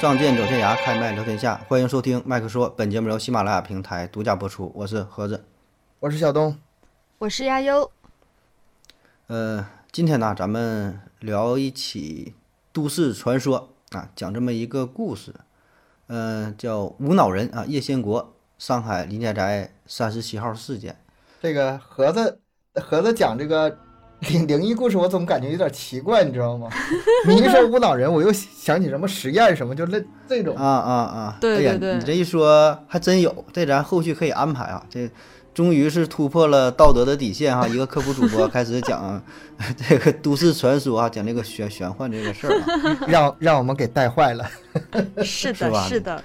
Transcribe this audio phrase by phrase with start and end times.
[0.00, 2.70] 仗剑走天涯，开麦聊天下，欢迎收听麦克说。
[2.70, 5.44] 本节目由喜马拉雅平台独家播出，我是盒子。
[5.98, 6.56] 我是小东，
[7.18, 7.90] 我是亚优。
[9.26, 12.34] 呃，今天呢，咱们聊一起
[12.72, 15.34] 都市传说啊，讲这么一个故事，
[16.06, 20.96] 呃，叫无脑人啊，叶先国上海林家宅三十七号事件。
[21.42, 22.38] 这个盒子
[22.74, 23.76] 盒子讲这个
[24.20, 26.68] 灵灵异故事，我总感觉有点奇怪，你知道吗？
[27.26, 31.36] 你一说无脑人，我又想起什么实验什么，就类这种啊啊啊！
[31.40, 34.84] 对对对哎呀，你这一说还真有，这咱后续可以安排啊。
[34.90, 35.08] 这
[35.54, 39.22] 终于是突破了道德的底线哈，一个科普主播开始讲
[39.88, 44.44] 这个都市传说啊，讲这个玄玄幻这个事儿啊， 让让我们给带坏了。
[45.22, 46.20] 是的，是的，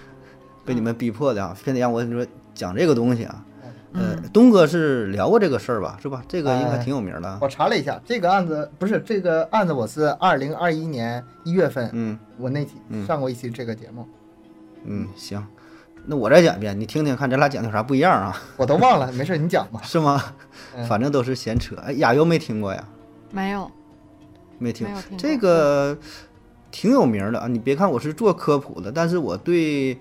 [0.65, 3.45] 被你们逼迫的啊，非得让我说讲这个东西啊。
[3.93, 5.97] 呃，嗯东哥是聊过这个事儿吧？
[6.01, 6.23] 是吧？
[6.27, 7.37] 这个应该哎挺有名的。
[7.41, 12.65] 我查了一下，这个案子不是这个案子，我是二零二一年一月份，嗯我那
[13.05, 14.07] 上过一期这个节目，
[14.85, 15.45] 嗯，行，
[16.05, 18.35] 那我再讲一遍，你听听看，咱俩讲的有啥不一样啊？
[18.57, 19.79] 我都忘了，没事你讲吧。
[19.85, 20.21] 是吗？
[20.75, 21.75] 嗯反正都是闲扯。
[21.85, 22.83] 哎，亚优没听过呀？
[23.31, 23.69] 没有，
[24.57, 25.97] 没听没听过这个
[26.71, 27.47] 挺有名的啊！
[27.47, 29.97] 你别看我是做科普的，但是我对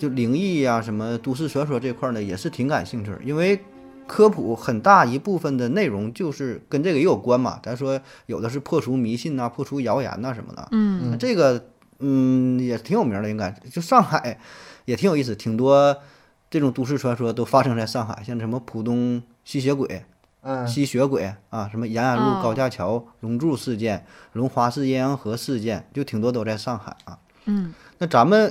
[0.00, 3.20] 就灵异呀、什么都市传说这块儿呢，也是挺感兴趣儿。
[3.22, 3.60] 因为
[4.06, 7.60] 科普很大一部分的内容就是跟这个也有关嘛。
[7.62, 10.66] 咱说有的是破除迷信呐、破除谣言呐、什么的。
[10.70, 11.66] 嗯那这个
[11.98, 14.40] 嗯也挺有名的，应该就上海
[14.86, 15.94] 也挺有意思，挺多
[16.48, 20.02] 这种都市传说都发生在上海，像什么浦东吸血鬼。
[20.42, 27.18] 嗯，吸血鬼啊，什么延安路哦高架桥龙柱事件、龙华寺鸳鸯河事件，就挺多都在上海啊。
[27.44, 28.50] 嗯那咱们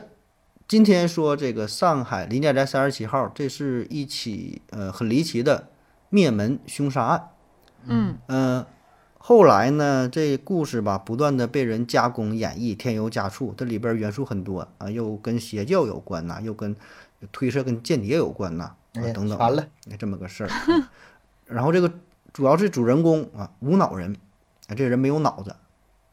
[0.69, 5.69] 今天说这个上海林家宅三十七号，这是一起呃很离奇的
[6.09, 7.29] 灭门凶杀案。
[7.85, 8.63] 嗯嗯、
[9.17, 16.75] 后来呢，这故事吧不断的被人加工演绎，添油加醋，这里边元素很多啊，又跟邪教有关呐、又跟
[17.31, 19.35] 推测跟间谍有关呐、等等。
[19.39, 19.65] 完了，
[19.97, 20.49] 这么个事儿。
[21.49, 21.91] 然后这个
[22.31, 24.15] 主要是主人公啊，无脑人，
[24.67, 25.55] 啊，这人没有脑子，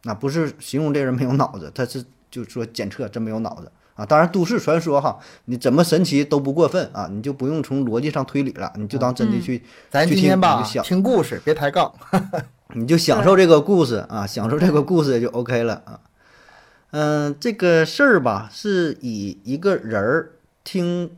[0.04, 4.06] 那不是形容这人没有脑子，他是就说检测真没有脑子啊。
[4.06, 11.92] 当然，都市传说哈，你怎么神奇都不过分啊，你就不用从逻辑上推理了，你就当真的嗯去，咱去听今天吧听故事，别抬杠。
[12.74, 16.00] 你就享受这个故事啊，享受这个故事也就 OK 了啊。
[16.90, 20.32] 嗯、这个事儿吧，是以一个人儿
[20.64, 21.10] 听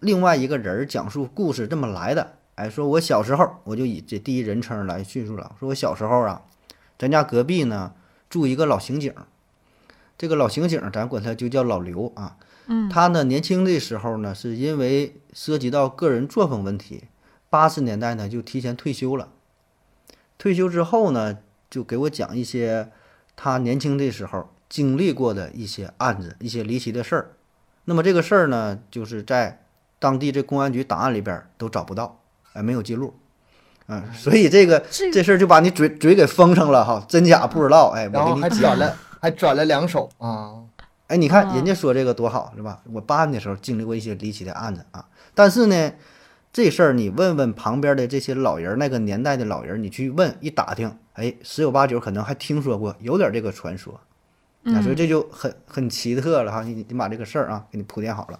[0.00, 2.34] 另外一个人儿讲述故事这么来的。
[2.56, 5.52] 哎，说我小时候，我就以这第一人称来叙述了。
[5.58, 6.42] 说我小时候啊，
[6.98, 7.92] 咱家隔壁呢
[8.28, 9.14] 住一个老刑警，
[10.20, 12.36] 这个老刑警咱管他就叫老刘啊。
[12.66, 17.04] 嗯他呢年轻的时候呢，是因为涉及到个人作风问题，
[17.48, 19.28] 八十年代呢就提前退休了。
[20.36, 21.38] 退休之后呢，
[21.70, 22.90] 就给我讲一些
[23.34, 27.30] 他年轻的时候经历过的一些案子、一些离奇的事儿。
[27.86, 29.64] 那么这个事儿呢，就是在
[29.98, 32.20] 当地这公安局档案里边儿都找不到，
[32.52, 33.14] 哎，没有记录。
[33.86, 37.88] 嗯，所以这个这这事儿就把你嘴嘴给封上了哈，真假不知道。
[37.88, 40.64] 哎，我给你讲了， 还转了两手啊。
[41.06, 42.80] 哎，你看啊人家说这个多好是吧？
[42.92, 45.92] 我办案的时候经历过一些离奇的案子啊，但是呢，
[46.52, 54.00] 这事儿你问问旁边的这些老人儿，那个年代的老人儿，你去问一打听，哎，十有八九可能还听说过，有点这个传说。
[54.64, 56.62] 啊，所以嗯这就很很奇特了哈。
[56.62, 58.38] 你你把这个事儿啊给你铺垫好了。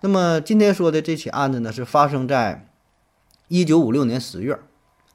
[0.00, 2.66] 那么今天说的这起案子呢，是发生在
[3.48, 4.58] 一九五六年十月，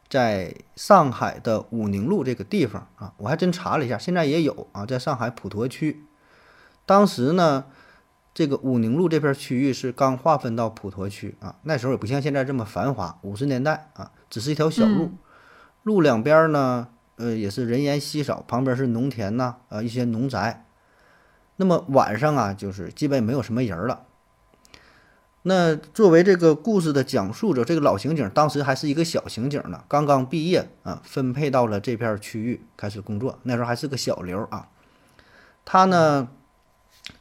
[0.10, 6.04] 在上海的武宁路这个地方啊，我还真查了一下，现在也有啊，在上海普陀区。
[6.86, 7.66] 当时呢，
[8.34, 15.18] 这个武宁路这片区域是刚划分到普陀区啊，那时候也不像现在这么繁华，五十年代啊，只是一条小路，嗯
[15.84, 16.88] 路两边呢，
[17.18, 20.66] 呃，也是人烟稀少，旁边是农田呐、呃，一些农宅。
[21.58, 24.07] 那么晚上啊，就是基本没有什么人了。
[25.50, 33.40] 那作为这个故事的讲述者，这个老刑警当时还是一个小刑警呢，刚刚毕业啊，分配到了这片区域开始工作。
[33.44, 34.68] 那时候还是个小刘啊，
[35.64, 36.28] 他呢，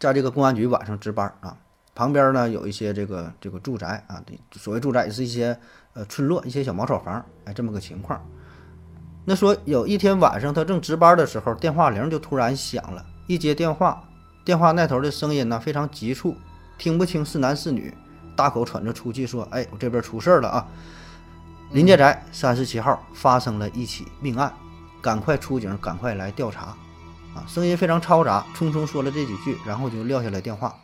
[0.01, 1.57] 在这个公安局晚上值班啊，
[1.95, 4.21] 旁边呢有一些这个这个住宅啊，
[4.57, 5.57] 所谓住宅也是一些
[5.93, 8.21] 呃村落、一些小茅草房，哎，这么个情况。
[9.25, 14.03] 那说有一天晚上他正值班的时候，电话铃就突然响了，一接电话，
[14.45, 16.35] 电话那头的声音呢非常急促，
[16.77, 17.95] 听不清是男是女，
[18.37, 20.69] 大口喘着粗气说：“哎，我这边出事儿了啊！
[21.73, 24.53] 林家宅三十七号发生了一起命案，
[25.01, 26.77] 赶快出警，赶快来调查。”
[27.35, 30.75] 啊，声音非常嘈杂，匆匆说了这几句，然后就撂下了电话。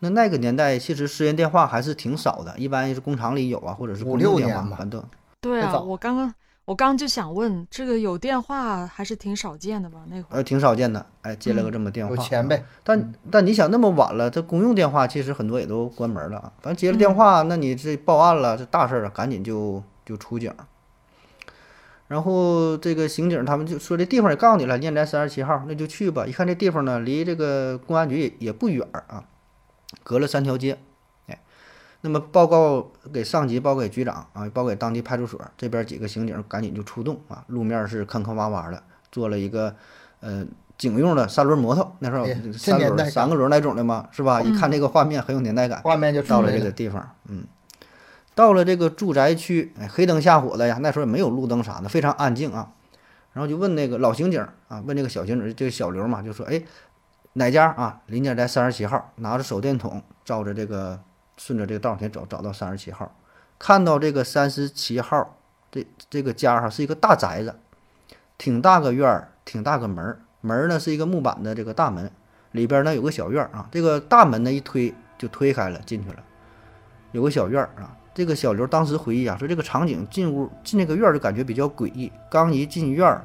[0.00, 5.02] 那那个年代其实私人电话还是挺少的，一般是工厂里有啊，或者是五公用电六年吧，话反正
[5.40, 6.32] 对啊，我刚刚
[6.68, 10.00] 我刚就想问，这个有电话还是挺少见的吧？
[10.10, 11.06] 那会儿呃，挺少见的。
[11.22, 12.62] 哎，接了个这么电话，有钱呗。
[12.84, 16.52] 但但你想那么晚了，这公用电话其实很多也都关门了啊。
[16.60, 20.52] 反正接了电话，那你这报案了，这大事儿啊，赶紧就就出警。
[22.06, 26.26] 然后这个刑警他们就说这地方也告诉你了，念宅三十七号，那就去吧。
[26.26, 29.24] 一看这地方呢，离这个公安局也也不远儿啊，
[30.04, 30.78] 隔了三条街。
[31.98, 39.74] 哎，那么报告给上级，报告给局长啊，报给当地派出所这边几个刑警赶紧就出动啊，路面是坑坑洼洼的，做了一个
[40.20, 40.46] 呃
[40.76, 44.40] 警用的三轮摩托，那时候三轮三个轮儿那种的嘛，是吧？
[44.40, 45.80] 一看这个画面很有年代感。
[45.82, 47.44] 画面就出到了这个地方，嗯，
[48.34, 52.72] 到了这个住宅区，哎，黑灯瞎火的呀，那时候也没有路灯啥的，非常安静啊。
[53.32, 56.62] 然后就问那个老刑警啊，问这个小刑警，这个小刘嘛，就说，哎，
[57.34, 58.00] 哪家啊？
[58.06, 61.00] 林家宅三十七号，拿着手电筒照着这个
[61.38, 63.10] 顺着这个道往前走，找到三十七号，
[63.58, 65.38] 看到这个三十七号
[65.72, 67.54] 这这个家哈是一个大宅子，
[68.36, 72.10] 挺大个院儿，挺大个门儿，门儿呢是一个木板的这个大门，
[72.52, 76.22] 里边呢有个小院儿啊，这个大门呢一推就推开了，进去了。
[77.12, 77.94] 有个小院儿啊。
[78.14, 82.10] 这个小刘当时回忆啊，说这个场景进屋进这个院儿就感觉比较诡异。
[82.28, 83.24] 刚一进院儿，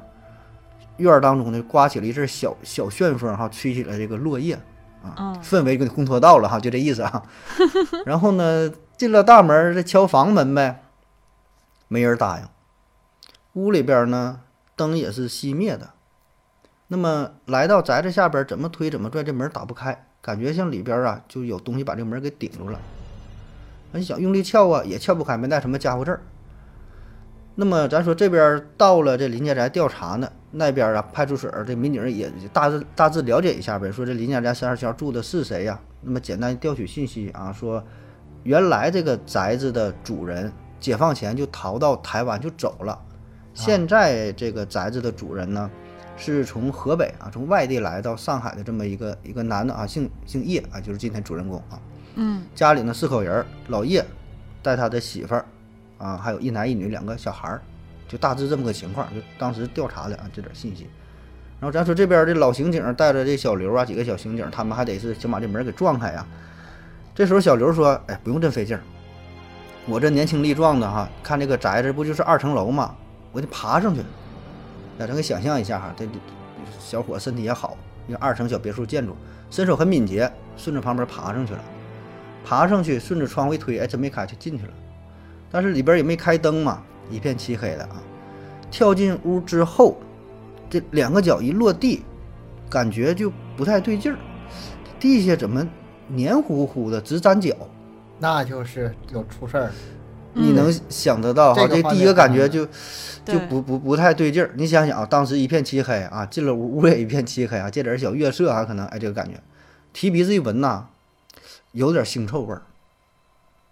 [0.98, 4.56] 院儿当中呢刮起了一阵小小旋风哈，吹起了这个落叶
[5.04, 7.22] 啊，嗯氛围给你烘托到了哈，就这意思啊。
[8.06, 10.82] 然后呢，进了大门儿，这敲房门呗，
[11.88, 12.46] 没人答应。
[13.54, 14.40] 屋里边呢，
[14.74, 15.90] 灯也是熄灭的。
[16.88, 22.78] 那么来到宅子下边，怎么推怎么拽，这门打不开，感觉像里边啊就有东西把这门给顶住了。
[23.92, 26.20] 那你想用力撬啊，也撬不开，没带什么家伙事儿。
[27.56, 37.82] 那么咱说这边儿到了这林家宅调查呢，那边儿啊派出所这民警也大致大致了解一下呗，说这林家宅三十七号住的是谁呀、那么简单调取信息啊，说
[38.42, 42.98] 原来这个宅子的主人解放前就逃到台湾就走了，
[43.54, 45.70] 现在这个宅子的主人呢，
[46.16, 51.78] 是从河北啊，从外地来到上海的这么一个一个男的啊，姓姓叶啊，就是今天主人公啊。
[52.16, 52.42] 嗯。
[52.54, 54.04] 家里呢四口人儿，老叶
[54.60, 55.44] 带他的媳妇儿
[55.98, 57.62] 啊，还有一男一女两个小孩儿，
[58.08, 60.88] 就大致这么个情况，就当时调查的啊这点信息。
[61.60, 66.26] 然后咱说这边的老刑警带着这小刘啊几个小刑警，他们还得是想把这门给撞开呀。
[67.14, 68.82] 这时候小刘说：“哎，不用真费劲儿，
[69.86, 72.94] 我这年轻力壮的哈，看这个宅子不就是二层楼吗？
[73.32, 74.02] 我得爬上去。
[74.98, 76.12] 大家给想象一下哈，这这
[76.78, 77.76] 小伙身体也好，
[78.08, 79.16] 一个二层小别墅建筑，
[79.48, 81.60] 身手很敏捷，顺着旁边爬上去了。
[82.44, 84.72] 爬上去，顺着窗户一推，哎，真没开，就进去了。
[85.54, 88.02] 但是里边也没开灯嘛，一片漆黑的啊。
[88.72, 89.96] 跳进屋之后，
[90.68, 92.02] 这两个脚一落地，
[92.68, 94.18] 感觉就不太对劲儿，
[94.98, 95.64] 地下怎么
[96.08, 97.54] 黏糊糊的，直粘脚？
[98.18, 99.70] 那就是有出事儿
[100.32, 101.68] 你能想得到哈？
[101.68, 102.66] 这第一个感觉就
[103.24, 104.50] 就不不不太对劲儿。
[104.56, 109.40] 你想想啊，当时一片漆黑啊，进了屋，屋也一片漆黑啊，借点小月色啊，可能哎这个感觉，
[109.92, 110.88] 提鼻子一闻呐，
[111.70, 112.62] 有点腥臭味儿。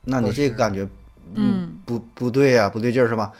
[0.05, 0.87] 那你这个感觉，
[1.35, 3.33] 嗯不不对呀、不对劲儿是吧？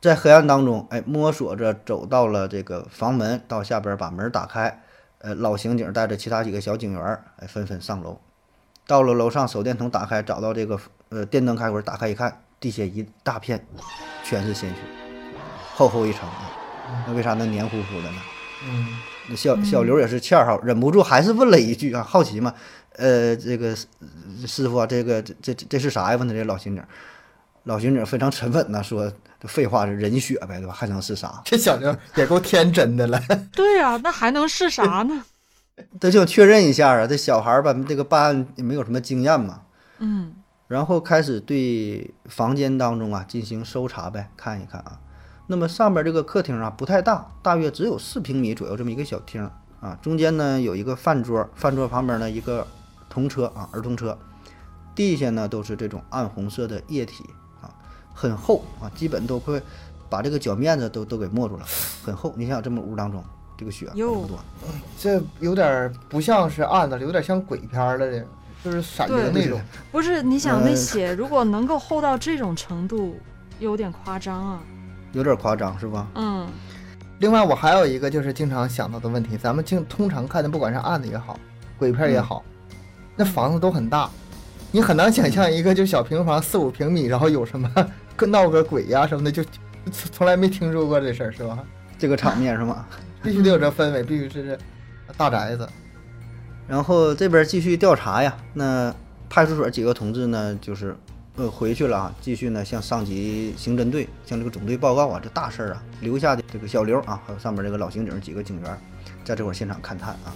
[0.00, 4.82] 在黑暗当中，哎，摸索着走到了这个房门，到下边儿把门打开。
[5.18, 8.18] 呃，老刑警带着其他几个小警员儿，哎，纷纷上楼。
[8.86, 13.62] 到了楼上，手电筒打开，找到这个呃电灯开关，打开一看，地下一大片
[14.24, 14.76] 全是鲜血，
[15.74, 16.50] 厚厚一层啊。
[17.06, 18.18] 那为啥能黏糊糊的呢？
[18.64, 18.86] 嗯，
[19.28, 22.54] 那小小刘也是欠儿哈，忍不住还是问了一句啊，好奇嘛，
[22.96, 23.68] 呃，这个
[24.00, 26.16] 呃师傅啊，这个这这这是啥呀？
[26.16, 26.84] 问他这老刑警，
[27.64, 29.10] 老刑警非常沉稳呐，说
[29.42, 30.72] 废话是人血呗，对吧？
[30.72, 31.40] 还能是啥？
[31.46, 33.20] 这小妞也够天真的了。
[33.52, 35.24] 对呀、那还能是啥呢？
[35.98, 39.62] 他就想确认一下啊，这小孩儿吧，这个办案也没有什么经验嘛，
[39.98, 40.34] 嗯
[40.68, 45.00] 然后开始对房间当中啊进行搜查呗，看一看啊。
[45.48, 52.64] 那么上边这个客厅啊不太大，大约只有四平米左右这么一个小厅啊，中间呢有一个饭桌，饭桌旁边呢一个
[53.10, 54.16] 童车啊儿童车，
[54.94, 57.28] 地下呢都是这种暗红色的液体
[57.60, 57.68] 啊，
[58.14, 59.60] 很厚啊，基本都快
[60.08, 61.66] 把这个脚面子都都给没住了，
[62.02, 62.32] 很厚。
[62.36, 63.22] 你想想这么屋当中
[63.58, 64.38] 这个血这哟么多，
[64.98, 68.26] 这有点儿不像是案子了，有点像鬼片儿了，这
[68.64, 69.60] 就是闪灵对那种。
[69.92, 73.18] 不是，你想那呃血如果能够厚到这种程度，
[73.58, 74.62] 有点夸张啊。
[75.12, 76.06] 有点夸张是吧？
[76.14, 76.48] 嗯
[77.18, 81.38] 另外，我还有一个就是经常想到的问题，咱们经通常看的，不管是案子也好，
[81.76, 82.42] 鬼片儿也好，
[83.20, 84.08] 那房子都很大，
[84.72, 87.70] 你很难想象一个就小平房四五平米，然后有什么
[88.28, 89.50] 闹个鬼呀、什么的，就就
[89.90, 91.58] 从来没听说过这事儿，是吧？
[91.98, 92.86] 这个场面是吗？
[93.22, 94.58] 必须得有这氛围，必须是这
[95.18, 95.68] 大宅子。
[96.66, 98.94] 然后这边继续调查呀，那
[99.28, 100.96] 派出所几个同志呢，就是
[101.36, 108.78] 呃回去了啊，继续呢向上级刑侦队向这个总队报告啊，这大事儿啊，留下的这个小刘啊，还有上面这个老刑警几个警员，
[109.26, 110.32] 在这块儿现场勘探啊。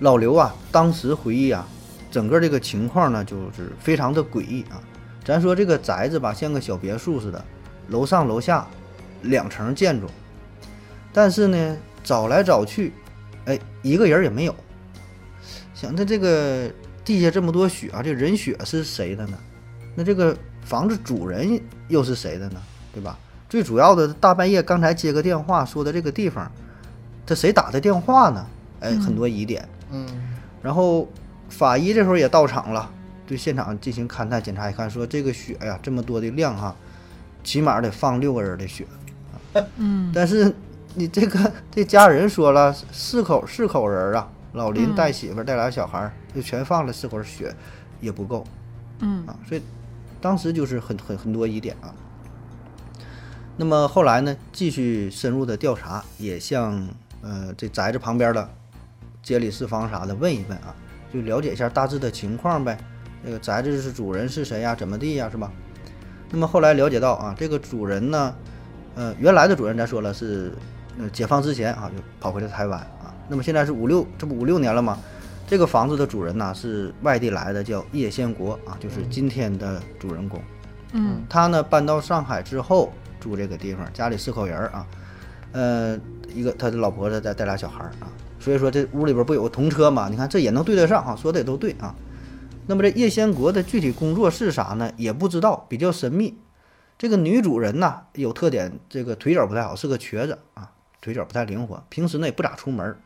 [0.00, 1.68] 老刘啊，当时回忆啊，
[2.10, 4.80] 整个这个情况呢，就是非常的诡异啊。
[5.24, 7.44] 咱说这个宅子吧，像个小别墅似的，
[7.88, 8.66] 楼上楼下
[9.22, 10.06] 两层建筑，
[11.12, 12.92] 但是呢，找来找去，
[13.44, 14.54] 哎，一个人也没有。
[15.74, 16.70] 想着这个
[17.04, 19.38] 地下这么多血啊，这人血是谁的呢？
[19.94, 22.60] 那这个房子主人又是谁的呢？
[22.92, 23.16] 对吧？
[23.48, 26.50] 最主要的，大半夜刚才接个电话说的这个地方，
[27.24, 28.46] 这谁打的电话呢？
[28.80, 29.68] 哎，很多疑点。
[29.92, 30.06] 嗯
[30.62, 31.08] 然后
[31.50, 32.90] 法医这时候也到场了，
[33.26, 36.74] 对现场进行勘探检查，一看说这个血呀这么多的量哈，
[37.44, 38.86] 起码得放六个人的血。
[39.76, 40.10] 嗯。
[40.14, 40.54] 但是
[40.94, 44.94] 你这个这家人说了，四口四口人啊，老林嗯。
[44.94, 47.54] 带媳妇儿带俩小孩儿，就全放了四口血，
[48.00, 48.46] 也不够。
[49.00, 49.26] 嗯。
[49.26, 49.62] 啊，所以
[50.20, 51.92] 当时就是很很很多疑点啊。
[53.56, 56.88] 那么后来呢，继续深入的调查，也向
[57.20, 58.48] 呃这宅子旁边的
[59.22, 60.74] 街里四方啥的问一问啊，
[61.12, 62.78] 就了解一下大致的情况呗。
[63.24, 64.74] 这个宅子是主人是谁呀？
[64.74, 65.28] 怎么地呀？
[65.30, 65.50] 是吧？
[66.30, 68.34] 那么后来了解到啊，这个主人呢，
[68.94, 70.52] 呃，原来的主人咱说了是，
[70.98, 73.12] 呃，解放之前啊就跑回了台湾啊。
[73.28, 74.98] 那么现在是五六，这不五六年了吗？
[75.46, 80.40] 这个房子的主人呢是外地来的，叫叶先国啊，就是今天的主人公。
[80.92, 84.86] 嗯他呢搬到上海之后住这个地方，家里四口人啊，
[85.52, 85.98] 呃，
[86.32, 88.06] 一个他的老婆子再带俩小孩儿啊，
[88.40, 90.08] 所以说这屋里边不有个童车嘛？
[90.08, 91.94] 你看这也能对得上啊，说的也都对啊。
[92.66, 94.90] 那么这叶先国的具体工作是啥呢？
[94.96, 96.38] 也不知道，比较神秘。
[96.96, 102.96] 这个女主人呐有特点，这个腿脚不太好，是个瘸子啊，腿脚不太灵活，平时呢也不咋出门，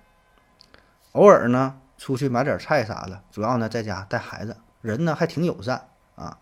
[1.12, 6.38] 偶尔呢出去买点菜啥的，主要呢在家带孩子，人呢还挺友善啊。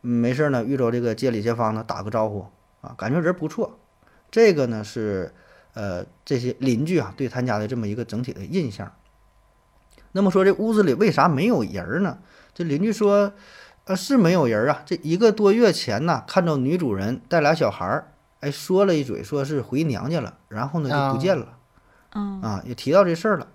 [0.00, 2.46] 没事呢，遇着这个街里街坊呢，打个招呼
[2.80, 3.78] 啊，感觉人不错。
[4.30, 5.34] 这个呢是
[5.74, 8.92] 呃这些邻居啊对他家的这么一个整体的印象。
[10.12, 12.18] 那么说这屋子里为啥没有人呢？
[12.52, 13.32] 这邻居说，
[13.84, 14.82] 呃是没有人啊。
[14.84, 21.56] 这一个多月前呢，看到女主人带俩小孩儿，哎说了一嘴，说是回娘家了，然后呢就不见了
[22.14, 23.48] 嗯啊，也提到这事儿了。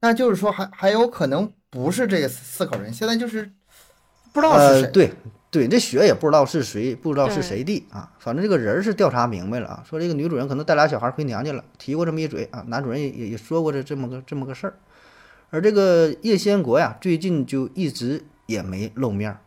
[0.00, 3.52] 那就是说还还有可能不是这四口人，现在就是
[4.32, 4.90] 不知道是呃，谁。
[4.90, 5.12] 对
[5.50, 8.12] 对，这血也不知道是谁，不知道是谁的啊。
[8.20, 12.64] 反正这个人儿是调查明白了啊，说这个女主人可能带俩小孩回娘家了，提过这么一嘴啊。
[12.68, 14.74] 男主人也也也说过这这么个这么个事儿。
[15.50, 19.40] 而这个叶先国呀，最近就一直也没露面儿，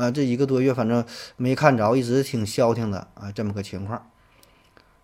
[0.00, 1.04] 啊，这一个多月反正
[1.36, 4.08] 没看着，一直挺消停的啊，这么个情况。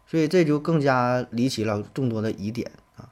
[0.06, 3.10] 所以这就更加离奇了，众多的疑点啊。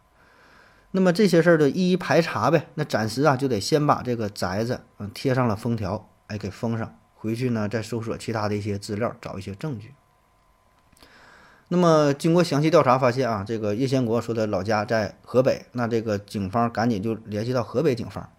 [0.92, 9.92] 那么这些事儿就一一排查呗，那暂时啊就得先把这个宅子嗯贴上了封条，哎给封上，回去呢再搜索其他的一些资料，找一些证据。
[11.70, 18.30] 那么经过详细调查发现啊，这个叶先国说的老家在河北，那这个警方赶紧就联系到河北警方，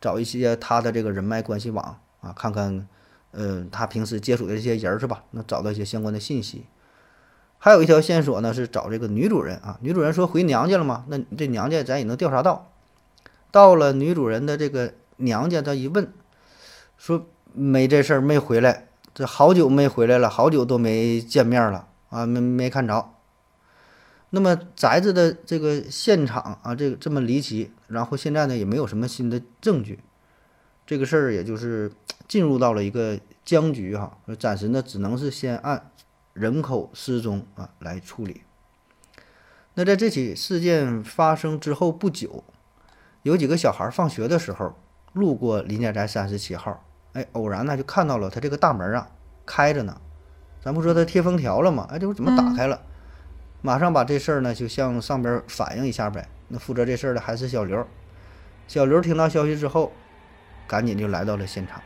[0.00, 2.86] 找一些他的这个人脉关系网啊，看看，
[3.30, 5.24] 呃，他平时接触的这些人是吧？
[5.30, 6.66] 能找到一些相关的信息。
[7.58, 9.78] 还有一条线索呢，是找这个女主人啊。
[9.80, 11.06] 女主人说回娘家了吗？
[11.08, 12.70] 那这娘家咱也能调查到。
[13.50, 16.12] 到了女主人的这个娘家，他一问，
[16.98, 23.14] 说没这事儿，没回来，这好久没回来了，好久都没见面了啊，没没看着。
[24.30, 30.00] 那么宅子的这个现场啊，这个这么离奇，然后现在呢也没有什么新的证据，
[30.84, 31.90] 这个事儿也就是
[32.28, 35.90] 进入到了一个僵局哈、暂时呢只能是先按
[36.34, 38.42] 人口失踪啊来处理。
[39.74, 42.44] 那在这起事件发生之后不久，
[43.22, 44.74] 有几个小孩放学的时候
[45.12, 46.84] 路过林家宅三十七号，
[47.16, 49.08] 哎，偶然呢就看到了他这个大门啊
[49.46, 49.98] 开着呢，
[50.62, 51.88] 咱不说他贴封条了吗？
[51.90, 52.78] 哎，这会怎么打开了？
[53.62, 56.28] 马上把这事儿呢就向上边反映一下呗。
[56.48, 57.86] 那负责这事儿的还是小刘。
[58.68, 59.90] 小刘听到消息之后，
[60.66, 61.80] 赶紧就来到了现场。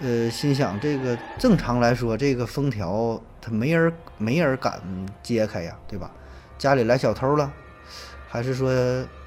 [0.00, 4.82] 呃，心想这个正常来说，这个封条他没人没人敢
[5.22, 6.10] 揭开呀，对吧？
[6.58, 7.50] 家里来小偷了，
[8.28, 8.70] 还是说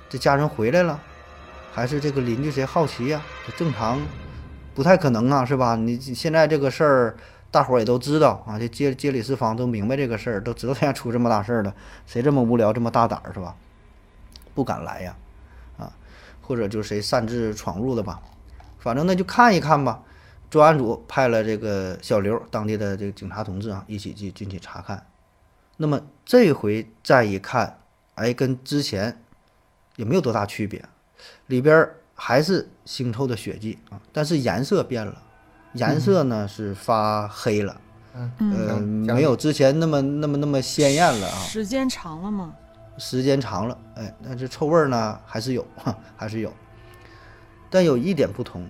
[0.08, 1.00] 这家人回来了，
[1.74, 3.22] 还是这个邻居谁好奇呀？
[3.46, 4.00] 这正常
[4.78, 5.76] 不太可能啊，是吧？
[5.76, 7.18] 你现在这个事儿，
[7.50, 11.74] 大伙儿也都知道啊，这街街里四方都明白这个事儿，都知道他家出这么大事儿了，
[12.06, 13.56] 谁这么无聊这么大胆儿是吧？
[14.54, 15.16] 不敢来呀，
[15.80, 15.92] 啊，
[16.44, 18.22] 或者就是谁擅自闯入的吧，
[18.78, 20.04] 反正那就看一看吧。
[20.52, 25.08] 专案组派了这个小刘，当地的这个警察同志啊，一起去进去查看。
[25.78, 27.80] 那么这回再一看，
[28.14, 29.20] 哎，跟之前
[29.96, 30.86] 也没有多大区别，
[31.48, 35.16] 里边儿还是腥臭的血迹啊，但是颜色变了，
[35.74, 37.80] 颜色呢是发黑了，
[38.16, 41.38] 嗯，嗯，呃，嗯没有之前那么那么那么鲜艳了啊。
[41.44, 42.54] 时间长了吗，
[42.98, 46.52] 时间长了，哎，但是臭味儿呢还是有，哈，还是有。
[47.70, 48.68] 但有一点不同，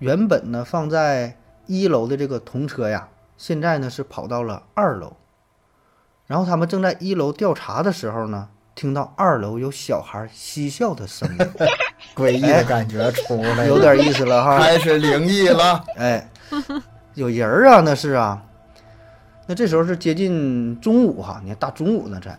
[0.00, 5.16] 原本呢放在一楼的这个童车呀，现在呢是跑到了二楼。
[6.26, 11.38] 然后他们正在一楼调查的时候呢，听到二楼有小孩嬉笑的声音，
[12.16, 14.58] 诡异的感觉出来了， 有点意思了哈。
[14.58, 15.84] 开始灵异了。
[15.96, 16.28] 哎，
[17.14, 18.42] 有人儿啊，那是啊。
[19.46, 22.36] 那这时候是接近中午哈，你看大中午呢才。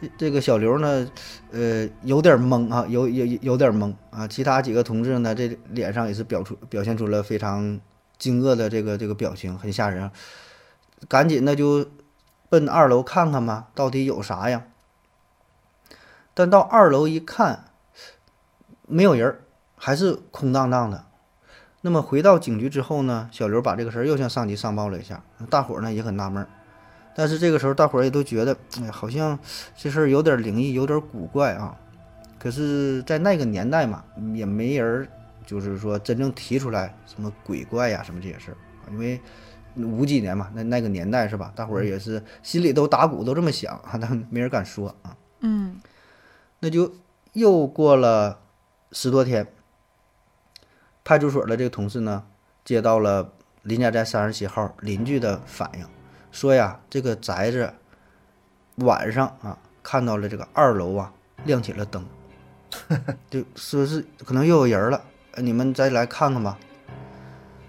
[0.00, 1.06] 这这个小刘呢，
[1.52, 4.26] 呃，有点懵啊，有有有点懵啊。
[4.26, 7.78] 其他几个同志呢，这脸上也是表出表现出了非常
[8.18, 10.10] 惊愕的这个这个表情，很吓人啊。
[11.06, 11.86] 赶紧那就
[12.48, 14.64] 奔二楼看看吧，到底有啥呀？
[16.34, 17.66] 但到二楼一看，
[18.92, 19.40] 没有人儿，
[19.76, 21.04] 还是空荡荡的。
[21.80, 26.48] 那么回到警局之后呢，小刘把这个事儿又向上级上报了一下，大伙儿呢也很纳闷儿，
[27.16, 29.38] 但是这个时候大伙儿也都觉得，哎，好像
[29.76, 31.76] 这事儿有点灵异，有点古怪啊。
[32.38, 35.08] 可是，在那个年代嘛，也没人儿
[35.46, 39.20] 就是说真正提出来什么鬼怪呀、什么这些事儿啊，因为
[39.76, 41.52] 五几年嘛，那那个年代是吧？
[41.54, 45.16] 大伙儿也是心里都打鼓，都这么想啊，但没人敢说啊。
[45.40, 45.80] 嗯
[46.60, 46.92] 那就
[47.32, 48.38] 又过了
[48.92, 49.46] 十多天，
[51.02, 52.24] 派出所的这个同事呢，
[52.64, 53.32] 接到了
[53.62, 55.86] 林家寨三十七号邻居的反映，
[56.30, 57.72] 说呀，这个宅子
[58.76, 61.12] 晚上啊看到了这个二楼啊
[61.44, 62.04] 亮起了灯，
[63.30, 66.58] 就说是可能又有人了，呃你们再来看看吧。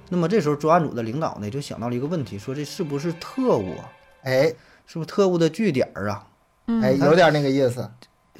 [0.10, 3.90] 那么这时候专案组的领导呢就想到了一个问题，说这是不是特务啊？
[4.24, 4.54] 哎
[4.86, 6.28] 是不是特务的据点啊？
[6.68, 7.90] 嗯，哎，有点那个意思。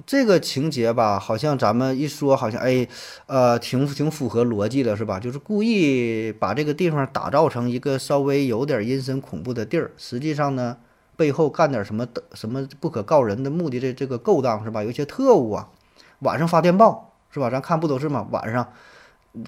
[0.08, 2.88] 这个情节吧，好像咱们一说，好像哎，
[3.28, 5.20] 呃，挺挺符合逻辑的，是吧？
[5.20, 10.78] 就是故意把这个地方打造成一个稍微有点阴森恐怖的地儿，实际上呢，
[11.16, 14.84] 背后干点什么的什么不可告人的目的的这个勾当，是吧？
[14.84, 15.70] 有一些特务啊，
[16.20, 17.52] 晚上发电报，是吧？
[17.52, 18.28] 咱看不都是吗？
[18.32, 18.74] 晚上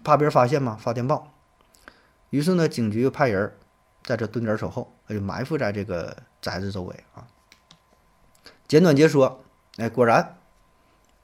[0.03, 1.33] 怕别人发现嘛，发电报。
[2.29, 3.51] 于是呢，警局又派人
[4.03, 7.25] 在这蹲点守候，就埋伏在这个宅子周围啊。
[8.67, 9.43] 简短截说，
[9.77, 10.37] 哎，果然，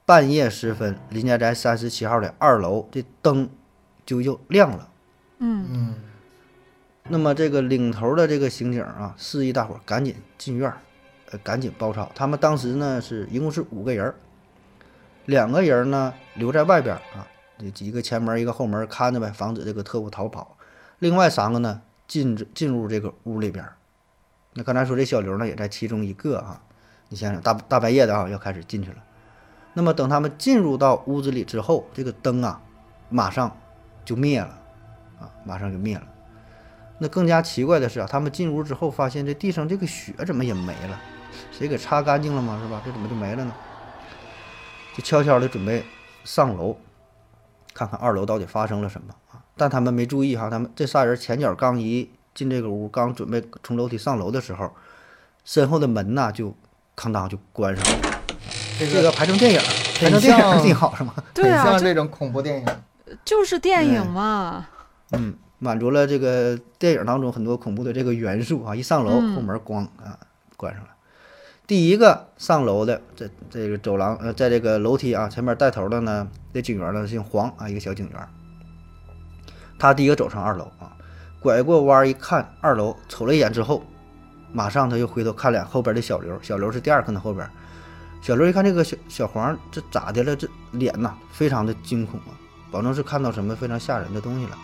[0.05, 3.49] 半夜时分，林家宅三十七号的二楼这灯
[4.05, 4.89] 就又亮了。
[5.39, 5.95] 嗯嗯，
[7.07, 10.77] 那么这个领头的这个刑警啊，示意大伙儿赶紧进院儿，
[11.31, 12.11] 呃，赶紧包抄。
[12.13, 14.15] 他们当时呢是一共是五个人儿，
[15.25, 17.25] 两个人呢留在外边啊，
[17.57, 20.57] 这一个前门一个后门看着呗，防止这个特务逃跑。
[20.99, 23.65] 另外三个呢进进入这个屋里边。
[24.53, 26.61] 那刚才说这小刘呢也在其中一个啊，
[27.11, 28.97] 你想想大大半夜的啊要开始进去了。
[29.73, 32.61] 那么等他们进入到屋子里之后，这个灯啊
[33.09, 33.57] 马上
[34.05, 34.57] 就灭了
[35.19, 36.03] 啊，马上就灭了。
[36.99, 40.97] 那更加奇怪的是啊，他们进屋之后发现这地上这个血怎么也没了？
[41.51, 42.57] 谁给擦干净了吗？
[42.63, 42.81] 是吧？
[42.85, 43.53] 这怎么就没了呢？
[44.95, 45.83] 就悄悄的准备
[46.23, 46.77] 上楼，
[47.73, 49.43] 看看二楼到底发生了什么啊？
[49.57, 54.71] 但他们没注意哈，他们这仨人前脚刚一进这个屋，刚准备从楼梯上楼的时候，
[55.43, 56.55] 身后的门呐就
[57.01, 58.21] 哐当就关上了。
[58.77, 59.59] 这这个拍成电影，
[59.99, 61.13] 拍成电影像挺好是吗？
[61.33, 62.67] 对啊，像这种恐怖电影。
[63.25, 64.67] 就是电影嘛，
[65.11, 68.75] 嗯，满足了这个电影当中很多恐怖的这个元素啊！
[68.75, 70.17] 一上楼，嗯后门咣啊
[70.55, 70.89] 关上了。
[71.67, 78.27] 第一个上楼的，这这个走廊呃，在这个楼梯啊前面带头的呢，这警员呢姓黄啊，一个小警员。
[79.77, 80.95] 他第一个走上二楼啊，
[81.41, 83.83] 拐过弯儿一看二楼，瞅了一眼之后，
[84.53, 87.49] 马上他又回头看了后边的小刘，小刘是第二跟他后边。
[88.21, 90.35] 小刘一看这个小小黄，这咋的了？
[90.35, 92.37] 这脸呐，非常的惊恐啊，
[92.71, 94.57] 保证是看到什么非常吓人的东西了。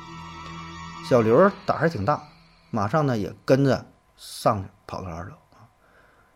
[1.10, 2.22] 小刘胆儿还挺大，
[2.70, 5.66] 马上呢也跟着上去跑到二楼啊。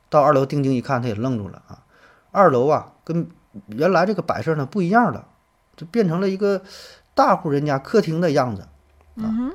[0.09, 1.83] 到二楼定睛一看，他也愣住了啊！
[2.31, 3.29] 二楼啊跟
[3.67, 5.27] 原来这个摆设呢不一样了，
[5.75, 6.63] 就变成了一个
[7.13, 8.67] 大户人家客厅的样子。
[9.17, 9.51] 啊，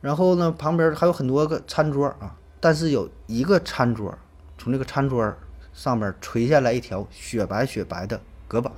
[0.00, 2.34] 然后呢旁边还有很多个餐桌啊，
[2.66, 4.12] 但是有一个餐桌，
[4.58, 5.32] 从这个餐桌
[5.72, 8.68] 上面垂下来一条雪白雪白的胳膊，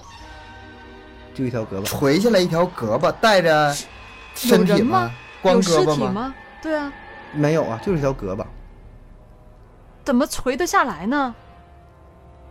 [1.32, 1.84] 就一条胳膊。
[1.84, 3.74] 垂下来一条胳膊，带着
[4.34, 5.10] 身体吗？
[5.40, 6.34] 光胳膊吗？
[6.60, 6.92] 对啊，
[7.32, 8.44] 没有啊，就是一条胳膊，
[10.04, 11.34] 怎么垂得下来呢？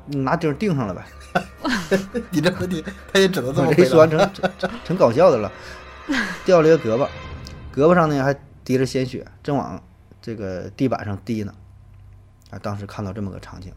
[0.07, 1.05] 你拿钉钉上了呗。
[2.31, 4.09] 你这问题，他也只能这么我这说完。
[4.09, 4.17] 成
[4.57, 5.51] 成成搞笑的了，
[6.43, 7.07] 掉了一个胳膊，
[7.75, 9.79] 胳膊上呢还滴着鲜血，正往
[10.21, 11.53] 这个地板上滴呢。
[12.49, 13.73] 啊，当时看到这么个场景，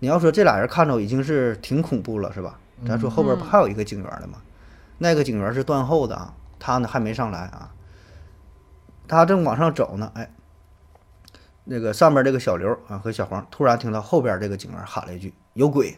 [0.00, 2.58] 你要说这俩人看着已经是挺恐怖了，是吧？
[2.86, 4.42] 咱说后边不嗯还有一个警员的吗？
[4.98, 7.72] 那个警员是断后的啊，他呢还没上来啊。
[9.08, 10.30] 他正往上走呢，哎，
[11.64, 15.96] 那个上边这个小刘啊和小黄突然听到后边这个警员喊了一句：“有鬼！”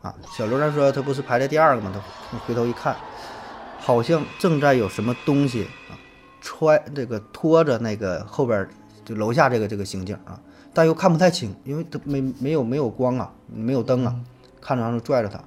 [0.00, 1.92] 啊，小刘他说他不是排在第二个吗？
[2.30, 2.96] 他回头一看，
[3.78, 5.92] 好像正在有什么东西啊
[6.44, 8.68] 揣这个拖着那个后边
[9.02, 10.38] 就楼下这个这个刑警啊，
[10.74, 14.14] 但又看不太清，因为他没没有没有光啊，没有灯啊，
[14.60, 15.42] 看着像是拽着他。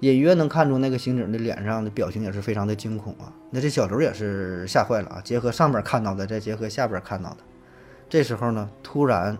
[0.00, 3.30] 隐约能看出那个刑警的脸上的表情也是非常的惊恐啊。
[3.50, 5.20] 那这小刘也是吓坏了啊。
[5.22, 7.36] 结合上边看到的，再结合下边看到的，
[8.08, 9.36] 这时候呢，突然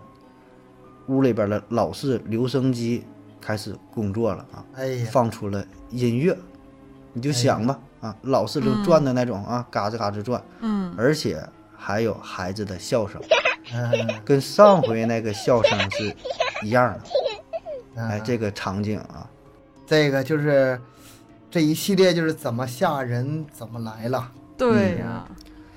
[1.07, 3.03] 屋里边的老式留声机
[3.41, 6.37] 开始工作了啊，哎，放出了音乐，
[7.13, 11.41] 你就想吧啊，老是就转的那种啊，嘎吱嘎吱转，嗯，而且
[11.77, 13.21] 还有孩子的笑声，
[13.73, 16.15] 嗯，跟上回那个笑声是
[16.63, 16.99] 一样的。
[18.01, 19.29] 哎，嗯这个场景啊，
[19.85, 20.79] 这个就是
[21.49, 24.31] 这一系列就是怎么吓人怎么来了。
[24.57, 25.27] 对呀，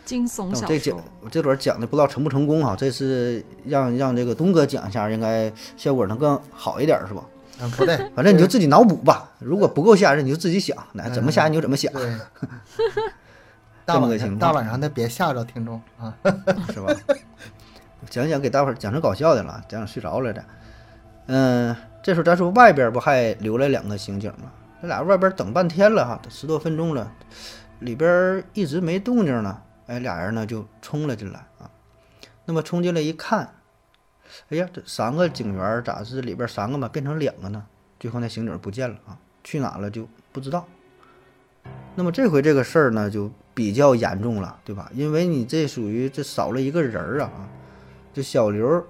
[0.05, 7.25] 惊悚小说我这讲，我这轮讲的不知道成不成功哈，这次让让这个东哥讲一下，应该效果能更好一点是吧？
[7.61, 12.19] 嗯，不对， 反正你就自己脑补吧，如果不够吓人，你就自己想，那怎么吓人你就怎么想，对。
[13.87, 16.17] 大这么晚上个情况大晚上的别吓着听众啊！
[16.73, 16.95] 是吧？
[18.09, 20.43] 讲讲给大伙儿讲成搞笑的了，讲讲睡着了的。
[21.27, 24.51] 嗯，这时候咱说外边不还留了两个刑警吗？
[24.81, 27.13] 这俩外边等半天了哈，十多分钟了，
[27.81, 29.59] 里边一直没动静呢。
[29.87, 31.69] 哎，俩人呢就冲了进来啊。
[32.47, 33.51] 那么冲进来一看，
[34.49, 37.65] 哎呀，这三个警员咋是里边三个嘛变成两个呢？
[37.99, 40.67] 最后那刑警不见了啊，去哪了就不知道。
[41.95, 44.91] 那么这回这个事儿呢，就比较严重了，对吧？
[44.93, 47.49] 因为你这属于这少了一个人儿啊。
[48.13, 48.87] 这小刘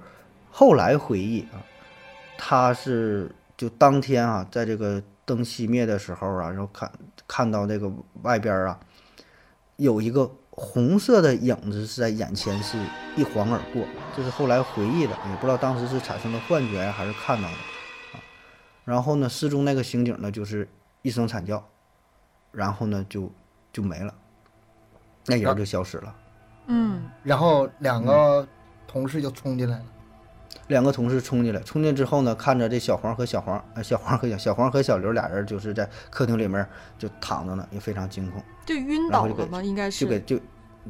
[0.51, 1.63] 后来回忆啊，
[2.37, 6.91] 他是就当天啊，在这个灯熄灭的时候啊，然后看
[7.29, 7.91] 看到这个
[8.23, 8.79] 外边啊，
[9.77, 12.79] 有一个红色的影子是在眼前是
[13.17, 13.85] 一晃而过，
[14.17, 17.55] 这是后来回忆的，也不知道当时是产生了幻觉呀，还是看到的
[18.13, 18.23] 啊。
[18.85, 20.69] 然后呢，失踪那个刑警呢，就是
[21.03, 21.69] 一声惨叫，
[22.53, 23.33] 然后呢就
[23.73, 24.15] 就没了，
[25.27, 26.15] 那人就消失了。
[26.67, 28.47] 嗯，然后两个
[28.87, 29.85] 同事就冲进来了，
[30.69, 36.67] 两个同事冲进来，冲进之后呢，看着这小黄和小黄，呃，小黄和小小黄和小刘俩人就是在客厅里面
[36.99, 39.63] 就躺着呢，也非常惊恐，就晕倒了吗？
[39.63, 40.37] 应该是，就给就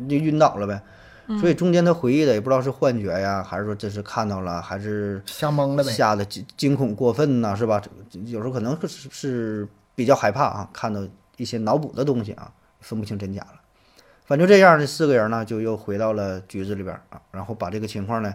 [0.09, 0.81] 就晕倒了呗。
[1.27, 5.91] 嗯所以中间他回忆的也不知道是幻觉呀，还是说真是看到了，还是吓懵了呗。
[5.91, 7.81] 吓得惊惊恐过分呐，是吧？
[8.11, 11.01] 这有时候可能是是比较害怕啊，看到
[11.39, 13.61] 一些脑补的东西啊，分不清真假了。
[14.27, 18.35] 反正这样这四个人呢，就又回到了局子里边儿啊，然后把这个情况呢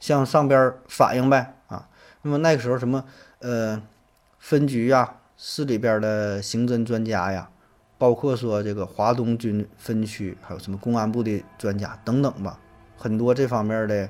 [0.00, 1.88] 向上边反映呗啊。
[2.22, 3.04] 那么那个时候什么
[3.40, 3.82] 呃
[4.38, 7.48] 分局呀、市里边的刑侦专家呀，
[7.98, 12.58] 包括说这个华东军分区，还有什么公安部的专家等等吧，
[12.96, 14.08] 很多这方面的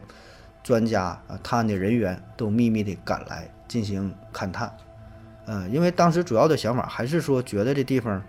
[0.62, 4.76] 专家啊、探案的人员都秘密的赶来进行勘探。
[5.46, 8.20] 呃，因为当时主要的想法还是说，觉得这地方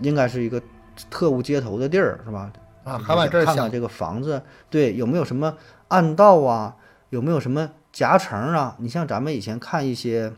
[0.00, 0.62] 应该是一个
[1.10, 2.52] 特务接头的地儿，是吧？
[2.88, 5.56] 啊，还往这儿想看看，这个房子，对，有没有什么
[5.88, 6.76] 暗道啊？
[7.10, 8.76] 有没有什么夹层啊？
[8.78, 10.32] 你像咱们以前看一些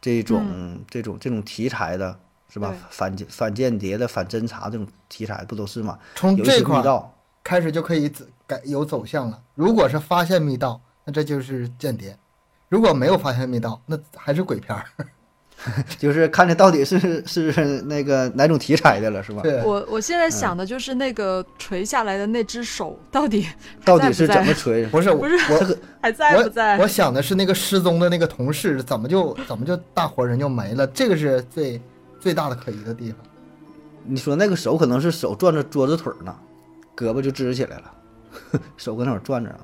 [0.00, 2.18] 这种、这种这种题材的，
[2.48, 2.74] 是吧？
[2.90, 5.98] 反间反间谍的、反侦查这种题材不都是吗？
[6.14, 9.42] 从这块儿密道，开始就可以走改有走向了。
[9.54, 12.12] 如果是发现密道，那这就是间谍；
[12.68, 14.84] 如果没有发现密道，那还是鬼片儿。
[15.98, 19.42] 就是看这到底是是那个哪种题材的了，是吧？
[19.42, 23.46] 对，我我现在想的就是那个垂下来的那只手到底
[23.84, 24.86] 到底是怎么垂？
[24.86, 26.82] 不是我不是我还在不在我？
[26.84, 30.86] 我想的是那个失踪的那个同事，怎么就怎么就大活人就没了？
[30.86, 31.80] 这个是最
[32.18, 33.18] 最大的可疑的地方。
[34.04, 36.34] 你说那个手可能是手攥着桌子腿儿呢，
[36.96, 37.92] 胳膊就支起来了，
[38.78, 39.60] 手搁那会儿攥着啊。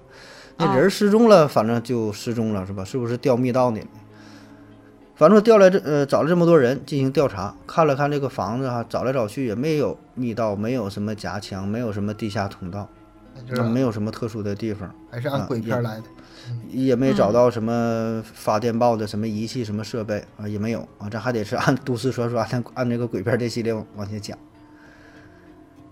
[0.59, 2.85] 那哦人失踪了，反正就失踪了，是吧？
[2.85, 3.87] 是不是掉密道里了？
[5.17, 12.87] 反正调来这呃找了这么多人进行调查，看了看这个房子哈、找来找去也没有密道，没有什么夹墙，没有什么地下通道，
[13.35, 16.05] 那就是没有什么特殊的地方，还是按鬼片儿来的。
[16.71, 21.09] 也没找到什么发电报的什么仪器、什么设备啊，也没有啊。
[21.11, 24.39] 这还得是按都市传说，按按这个鬼片这系列往往下讲。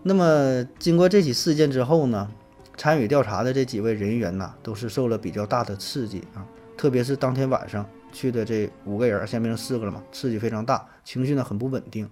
[0.02, 2.30] 那么经过这起事件之后呢，
[2.76, 6.44] 参与调查的这几位人员呐，都是受了比较大的刺激啊，
[6.76, 7.84] 特别是当天晚上
[8.14, 12.08] 去的这五个人，现在变成四个了嘛，刺激非常大，情绪呢很不稳定。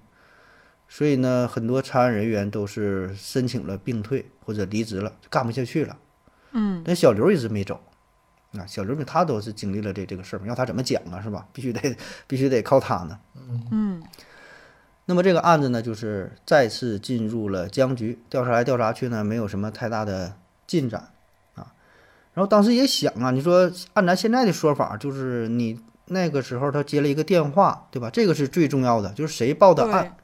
[0.89, 5.97] 所以呢，很多参案人员都是申请了病退或者离职了，干不下去了。
[6.51, 7.81] 嗯，但小刘一直没走，
[8.53, 11.49] 啊，小刘他都是经历了这这个事儿嘛，要他怎么讲啊，是吧？
[11.55, 13.19] 必须得必须得靠他呢。
[13.71, 14.03] 嗯
[15.07, 20.37] 那么这个案子呢，就是再次进入了僵局，调查来调查去呢，没有什么太大的
[20.67, 21.09] 进展
[21.55, 21.73] 啊。
[22.35, 25.81] 然后当时也想啊，你说按咱现在的说法，就是你
[26.13, 28.09] 那个时候他接了一个电话，对吧？
[28.11, 30.15] 这个是最重要的，就是谁报的案，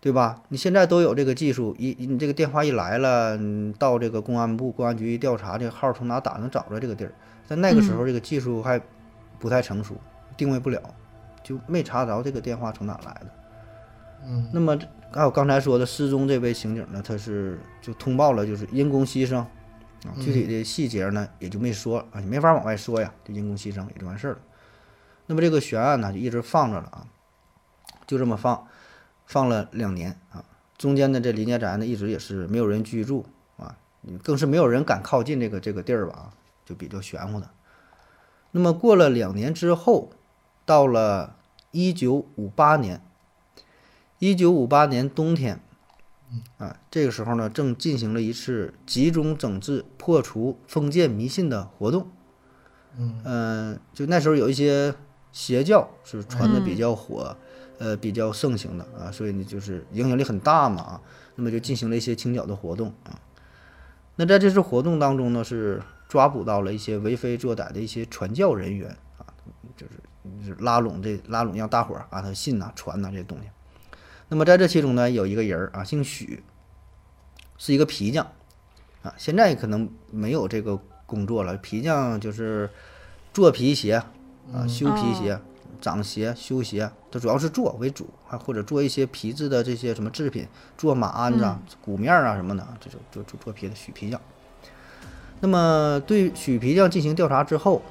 [0.00, 0.42] 对吧？
[0.48, 7.12] 你现在都有这个技术，一你这个电话一来了，你到这个公安部、公安局一调查，这个号从哪打能找着这个地儿？
[7.46, 8.80] 在那个时候，这个技术还
[9.38, 9.94] 不太成熟，
[10.36, 10.80] 定位不了，
[11.42, 13.26] 就没查着这个电话从哪来的。
[14.28, 14.76] 嗯那么
[15.12, 19.48] 还有刚才说的失踪这位刑警呢，他是就通报了，就是因公牺牲啊，
[20.20, 24.38] 具体的细节呢也就没说啊，你没法往外说呀，就因公牺牲也就完事儿了。
[25.26, 27.06] 那么这个悬案呢就一直放着了啊，
[28.06, 28.66] 就这么放，
[29.26, 30.44] 放了两年啊，
[30.78, 33.76] 中间的这林家宅呢一直也是没有人居住啊，
[34.22, 36.32] 更是没有人敢靠近这个这个地儿吧啊，
[36.64, 37.50] 就比较玄乎的。
[38.52, 40.10] 那么过了两年之后，
[40.64, 41.36] 到了
[41.70, 43.02] 一九五八年。
[44.18, 45.60] 一九五八年冬天，
[46.56, 52.10] 啊，这个时候呢，正进行了一次集中整治、破除封建迷信的活动。
[52.96, 54.94] 嗯就那时候有一些
[55.36, 57.36] 邪教是传的比较火，
[57.76, 61.02] 呃，比较盛行的啊，所以呢，就是影响力很大嘛啊。
[61.34, 63.20] 那么就进行了一些清剿的活动啊。
[64.14, 69.28] 那在这次活动当中呢，是抓捕到了一些为非作歹的一些传教人员啊，
[69.76, 69.92] 就是
[70.40, 73.48] 就是拉拢这拉拢让大伙儿啊他信呐、传呐、这些东西。
[74.30, 76.42] 那么在这其中呢，有一个人儿啊，姓许，
[77.58, 78.26] 是一个皮匠
[79.02, 79.12] 啊。
[79.18, 82.70] 现在可能没有这个工作了，皮匠就是
[83.34, 84.02] 做皮鞋
[84.52, 85.38] 啊，修皮鞋、
[85.80, 94.20] 长鞋、修鞋，它主要是做为主啊，或者做一些皮质的这些什么制品，做马鞍子、啊、鼓面啊什么的，这就做做做皮的许皮匠。
[95.40, 97.82] 那么对许皮匠进行调查之后，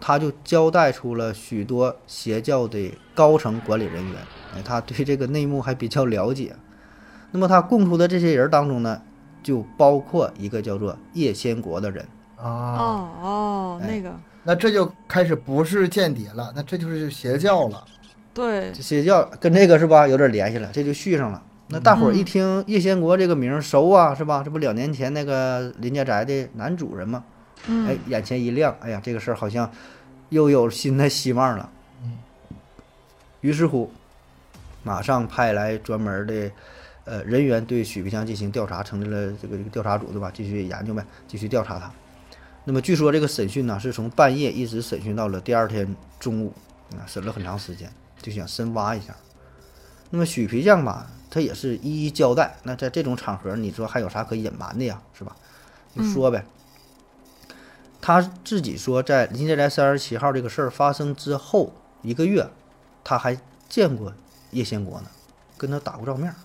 [0.00, 4.14] 他就交代出了许多邪教的高层管理人员，
[4.54, 6.54] 哎，他对这个内幕还比较了解。
[7.32, 9.02] 那么他供出的这些人当中呢，
[9.42, 12.08] 就包括一个叫做叶先国的人。
[12.36, 12.46] 啊，
[12.78, 17.84] 哦哦，哎那个那这就开始不是间谍了，那这就是邪教了。
[18.32, 21.42] 对邪教跟这个是吧有点联系了，这就续上了。
[21.68, 24.42] 那大伙儿一听叶先国这个名儿熟啊，是吧？
[24.42, 27.24] 这不两年前那个林家宅的男主人吗？
[27.66, 29.70] 哎嗯，眼前一亮，哎呀，这个事儿好像
[30.28, 31.68] 又有新的希望了。
[33.40, 33.90] 于是乎，
[34.82, 36.50] 马上派来专门的
[37.04, 40.30] 呃人员对许皮香进行调查，成立了这个这个调查组，对吧？
[40.32, 41.92] 继续研究呗，继续调查他。
[42.68, 46.52] 那么据说这个审讯呢，是从半夜一直审讯到了第二天中午，
[46.92, 49.16] 啊，审了很长时间，就想深挖一下。
[50.10, 52.58] 那么许皮匠吧，他也是一一交代。
[52.64, 55.00] 那在这种场合，你说还有啥可隐瞒的呀？
[55.14, 55.34] 是吧？
[55.96, 56.44] 就说呗。
[58.02, 62.50] 他自己说，在林家宅三十七号这个事儿发生之后一个月，
[63.02, 64.12] 他还见过
[64.50, 65.06] 叶先国呢，
[65.56, 66.36] 跟他打过照面儿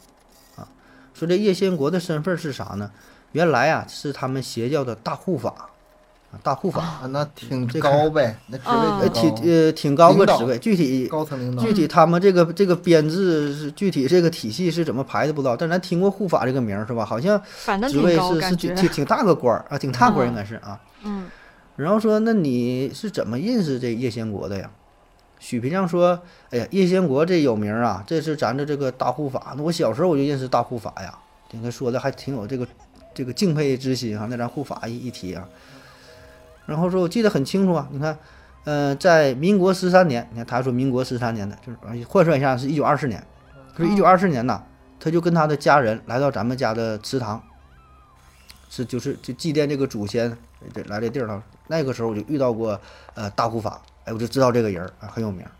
[0.61, 0.69] 啊。
[1.13, 2.93] 说这叶先国的身份是啥呢？
[3.33, 5.69] 原来啊是他们邪教的大护法，
[6.41, 11.61] 大护法，啊，那挺这高呗，那职啊呃，位挺呃挺高个职位，具体高层领导。
[11.61, 17.05] 具体他们这个这个编制是具体这个体系是怎么排的不知道，但咱听过护法这个名儿是吧？
[17.05, 17.39] 好像
[17.89, 20.79] 职位是是挺，挺挺大个官儿啊，挺大官儿嗯应该是啊。
[21.03, 21.25] 嗯
[21.75, 24.69] 然后说，那你是怎么认识这叶先国的呀？
[25.39, 26.17] 许皮匠说
[26.51, 29.53] ：“哎呀，叶先国这有名儿啊，这是咱的这个大护法。
[29.57, 31.13] 那我小时候我就认识大护法呀。
[31.51, 32.65] 应该说的还挺有这个
[33.13, 35.45] 这个敬佩之心哈、那咱护法一一提啊。
[36.65, 37.87] 然后说，我记得很清楚啊。
[37.91, 38.17] 你看，
[38.63, 43.21] 呃，在民国十三年，你看他说民国十三年的，就是呃换算一下是一九二四年，
[43.77, 44.63] 就是一九二四年呐，
[44.99, 47.43] 他就跟他的家人来到咱们家的祠堂，
[48.69, 50.37] 是就是就祭奠这个祖先
[50.73, 51.43] 这来这地儿了。
[51.67, 52.79] 那个时候我就遇到过
[53.13, 55.51] 呃大护法，哎，我就知道这个人儿啊很有名儿。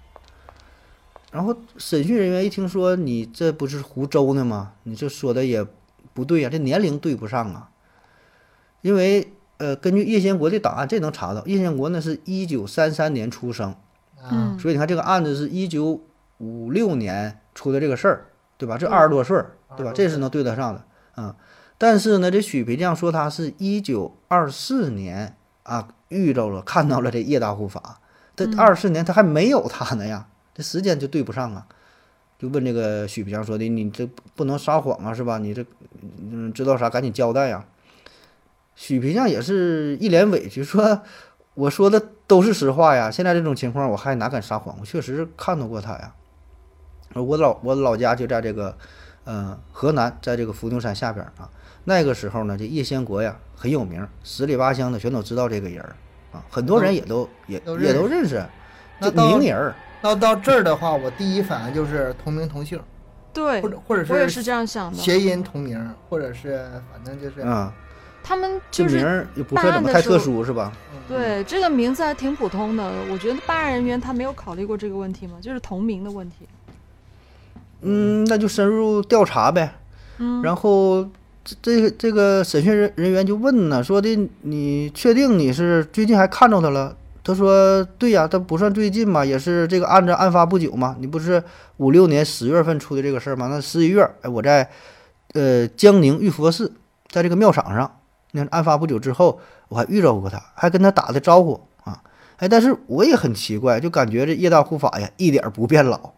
[1.31, 4.73] 然后审讯人员一听说你这不是胡诌呢吗？
[4.83, 5.65] 你这说的也
[6.13, 7.69] 不对呀、这年龄对不上啊。
[8.81, 13.69] 因为呃，根据叶先国的档案，这能查到，叶先国呢是一九三三年出生，
[14.17, 16.01] 啊，嗯所以你看这个案子是一九
[16.39, 18.25] 五六年出的这个事儿，
[18.57, 18.77] 对吧？
[18.77, 19.93] 这二十多岁儿，对吧？
[19.95, 20.83] 这是能对得上的
[21.15, 21.33] 啊、
[21.77, 28.01] 但是呢，这许皮匠说他是一九二四年啊遇到了，看到了这叶大护法，
[28.35, 31.65] 这嗯二四年他还没有他呢呀，这时间就对不上啊。
[32.37, 35.37] 就问这个许皮匠说的，你这不能撒谎啊，是吧？
[35.37, 35.65] 你这
[36.19, 37.63] 嗯知道啥赶紧交代呀。
[38.75, 41.01] 许皮匠也是一脸委屈说。
[41.55, 44.75] 我说的都是实话呀，现在这种情况我还哪敢撒谎？
[44.79, 46.11] 我确实看到过他呀。
[47.13, 48.75] 我老我老家就在这个，
[49.23, 51.47] 呃，河南，在这个伏牛山下边啊。
[51.83, 55.95] 那个时候呢，这叶先国呀很有名，十里八乡的全都知道这个人儿
[56.31, 58.43] 啊，很多人也都、也都也都认认识，
[59.11, 59.75] 名人儿。
[60.01, 62.81] 那到这儿的话，我第一反应就是同名同姓。
[63.31, 64.97] 对或，者或者我也是这样想的。
[64.97, 67.71] 谐音同名，或者是反正就是啊，
[68.23, 70.71] 他们这就是名儿也不算怎么太特殊，是吧？
[70.73, 75.33] 嗯对这个名字还挺普通的，我觉得办案人员他没有考虑过这个问题吗？
[75.41, 76.47] 就是同名的问题。
[77.81, 79.75] 嗯，那就深入调查呗。
[80.19, 81.03] 嗯，然后
[81.43, 86.95] 这这个这个审讯人人员就问呢，说的你确定你是最近还看着他了？
[87.21, 90.95] 他说对呀，他不算最近嘛，也是这个案子案发不久嘛。
[90.99, 91.43] 你不是
[91.77, 93.49] 五六年十月份出的这个事儿吗？
[93.51, 94.69] 那十一月，哎，我在
[95.33, 96.71] 呃江宁玉佛寺，
[97.09, 97.99] 在这个庙场上，
[98.35, 102.03] 那案发不久之后，我还遇着过他，还跟他打的招呼啊。
[102.37, 106.13] 哎，但是我也很奇怪，就感觉这叶大护法呀，一点儿不变老，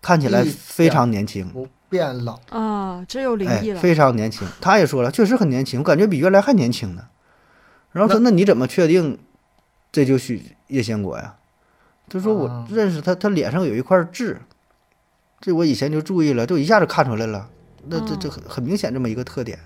[0.00, 1.48] 看起来非常年轻。
[1.48, 2.38] 不变老。
[2.50, 3.80] 啊，这有灵哎异，了。
[3.80, 4.46] 非常年轻。
[4.60, 7.08] 他也说了，确实很年轻，我感觉比原来还年轻呢。
[7.92, 9.18] 然后说，那你怎么确定
[9.90, 11.34] 这就是叶先国呀？
[12.08, 14.40] 他说我啊认识他，他脸上有一块痣，
[15.40, 17.48] 这我以前就注意了，就一下就看出来了。
[17.86, 19.58] 那这这嗯很很明显这么一个特点。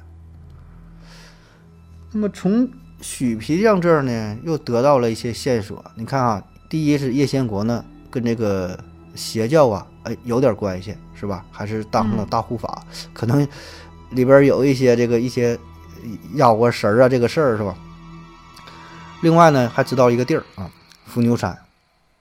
[2.14, 5.84] 那么从许皮匠这儿呢，又得到了一些线索。
[5.96, 8.78] 你看啊，第一是叶先国呢跟这个
[9.16, 11.44] 邪教啊，哎有点关系是吧？
[11.50, 13.46] 还是当上了嗯大护法，可能
[14.10, 15.58] 里边有一些这个一些
[16.34, 17.76] 妖啊神儿啊这个事儿是吧？
[19.20, 20.70] 另外呢，还知道一个地儿啊，
[21.06, 21.50] 伏牛山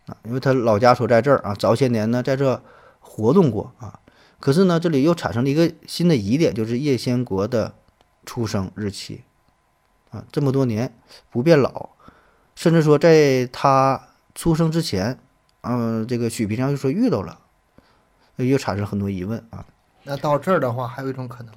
[0.07, 2.59] 啊，因为他老家所在这儿啊，早些年呢在这
[2.99, 3.99] 活动过啊。
[4.39, 7.75] 可是呢，这里又产生了一个新的疑点，就是叶先国的
[8.25, 9.21] 出生日期
[10.13, 10.93] 啊，这么多年
[11.29, 11.89] 不变老，
[12.55, 14.01] 甚至说在他
[14.33, 15.19] 出生之前，
[15.61, 17.37] 嗯、这个许平常又说遇到了，
[18.37, 19.65] 又产生很多疑问啊。
[20.03, 21.53] 那到这儿的话，还有一种可能，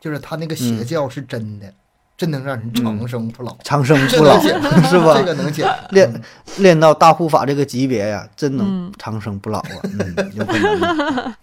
[0.00, 1.72] 就是他那个邪教是真的，
[2.16, 5.14] 真能让人长生不老，长生不老 是吧？
[5.16, 5.68] 这个能解。
[5.90, 6.22] 练
[6.58, 9.80] 练到大护法这个级别呀，真能嗯长生不老啊！
[9.84, 11.34] 嗯， 有可能的。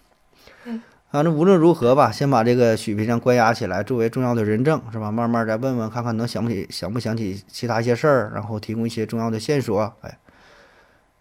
[1.15, 5.10] 反正无论如何吧，先把这个许皮匠关押起来，作为重要的人证，是吧？
[5.10, 9.93] 慢慢再问问，看看能想不起想不想起其他一些事儿，然后提供一些重要的线索。
[10.01, 10.19] 哎，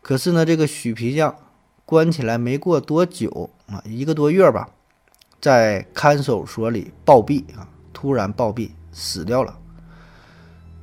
[0.02, 1.36] 可是呢，这个许皮匠
[1.84, 4.68] 关起来没过多久啊，一个多月吧，
[5.40, 9.56] 在看守所里暴毙啊，突然暴毙死掉了。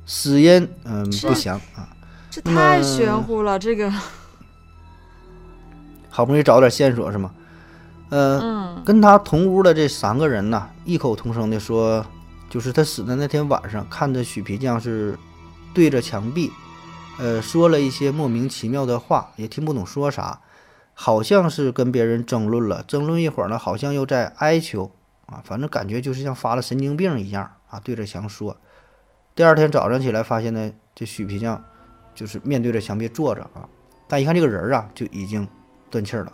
[0.06, 1.86] 死因嗯是不详啊，
[2.30, 3.92] 这太玄乎了，这个，
[6.08, 7.34] 好不容易找点线索是吗？
[8.12, 12.04] 呃，嗯跟他同屋的这三个人呢，异口同声的说，
[12.50, 15.18] 就是他死的那天晚上，看着许皮匠是
[15.72, 16.52] 对着墙壁，
[17.18, 20.40] 呃，说了一些莫名其妙的话，也听不懂说啥，
[20.92, 24.90] 好像是跟别人争论了，争论一会儿呢，好像又在哀求
[25.24, 28.58] 啊，反正感觉就是像发了神经病一样啊，对着墙说。
[29.34, 31.64] 第二天早上起来，发现呢，这许皮匠
[32.14, 33.64] 就是面对着墙壁坐着啊，
[34.06, 35.48] 但一看这个人儿啊，就已经
[35.88, 36.32] 断气儿了。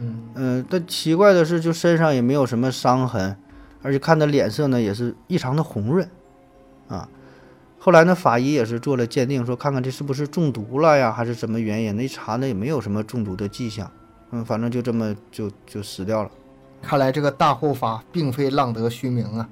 [0.00, 3.36] 嗯，嗯，但奇怪的是，就身上也没有什么伤痕，
[3.82, 6.08] 而且看他脸色呢也是异常的红润，
[6.88, 7.08] 啊。
[7.80, 11.96] 后来呢，法医也是做了鉴定，说看看这是不是中毒了呀，还是什么原因？
[11.96, 13.90] 那一查呢也没有什么中毒的迹象，
[14.32, 16.30] 嗯，反正就这么就就死掉了。
[16.82, 19.48] 看来这个大护法并非浪得虚名啊，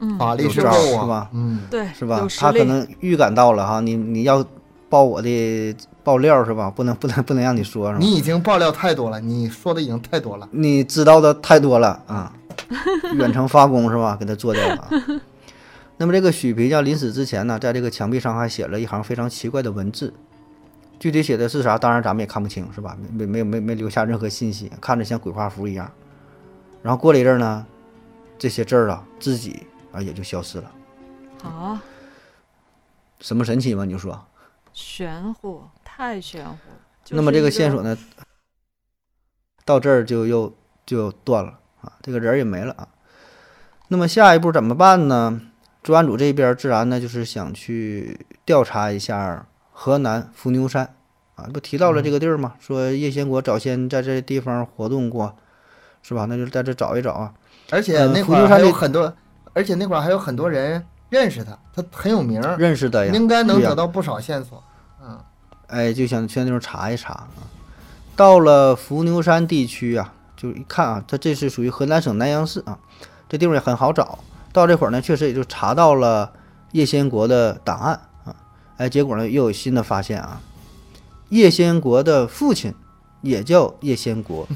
[0.00, 4.44] 嗯，法力是够啊，是吧嗯，对，是吧他可能预感到了哈，你你要
[4.88, 5.76] 报我的
[6.08, 6.70] 爆料是吧？
[6.70, 8.00] 不能不能不能让你说是吧？
[8.00, 10.48] 你已经爆料太多了，你说的已经太多了。
[10.52, 12.32] 你知道的太多了啊，
[13.12, 14.16] 远程发功是吧？
[14.18, 14.88] 给他做掉了啊。
[15.98, 20.14] 那么这个许皮匠临死之前呢，在这个墙壁上还写了一行非常奇怪的文字，
[20.98, 22.96] 具体写的是啥，当然咱们也看不清是吧？
[23.12, 25.92] 没没没没留下任何信息，看着像鬼画符一样。
[26.82, 27.66] 然后过了一阵儿呢，
[28.38, 30.70] 这些字儿啊自己啊也就消失了，
[31.44, 31.82] 啊，
[33.20, 33.84] 什么神奇吗？
[33.84, 34.18] 你就说。
[34.74, 35.62] 玄乎，
[35.98, 36.78] 太玄乎了。
[37.04, 37.98] 就那么这个线索呢，
[39.64, 40.54] 到这儿就又
[40.86, 42.86] 就断了啊，这个人儿也没了啊。
[43.88, 45.40] 那么下一步怎么办呢？
[45.82, 50.94] 专案组这边自然呢就是想去调查一下河南伏牛山
[51.34, 52.54] 啊，不提到了这个地儿吗？
[52.60, 55.34] 说叶先国早先在这地方活动过，
[56.02, 56.26] 是吧？
[56.26, 57.34] 那就在这找一找啊。
[57.70, 59.16] 而且呃那块儿还有伏牛山这很多，
[59.52, 64.62] 而且那块儿还有很多人认识他，他很有名儿，认识的呀，应该能得到不少线索。
[65.68, 67.28] 嗯，哎，就想去那地方查一查啊。
[68.16, 72.78] 到了伏牛山地区啊，就一看啊，它这是属于河南省南阳市啊，
[73.28, 74.18] 这地方也很好找。
[74.52, 76.32] 到这会儿呢，确实也就查到了
[76.72, 78.34] 叶先国的档案啊。
[78.78, 80.40] 哎，结果呢又有新的发现啊，
[81.28, 82.74] 叶先国的父亲
[83.20, 84.48] 也叫叶先国，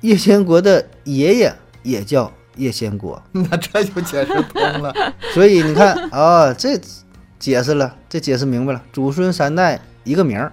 [0.00, 4.94] 叶先国的爷爷也叫叶先国， 那这就解释通了。
[5.34, 6.80] 所以你看啊，这
[7.42, 10.52] 解释了，这解释明白了，祖孙三代一个名儿。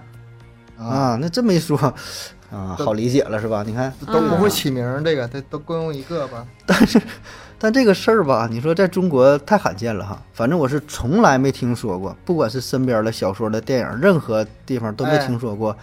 [0.76, 1.78] 啊，那这么一说，
[2.50, 3.62] 啊，好理解了是吧？
[3.64, 6.44] 你看，都不会嗯起名儿，这个都都共用一个吧？
[6.66, 7.00] 但是，
[7.60, 10.20] 但这个事儿吧，你说在中国太罕见了哈。
[10.32, 15.76] 反正我是从来没听说过，不管是身边的小说的电影，任何地方都没哎听说过，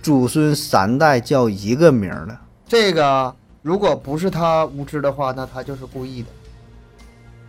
[0.00, 2.38] 祖孙三代叫一个名儿的。
[2.66, 6.28] 这个如果不是他无知的话，那他就是故意的，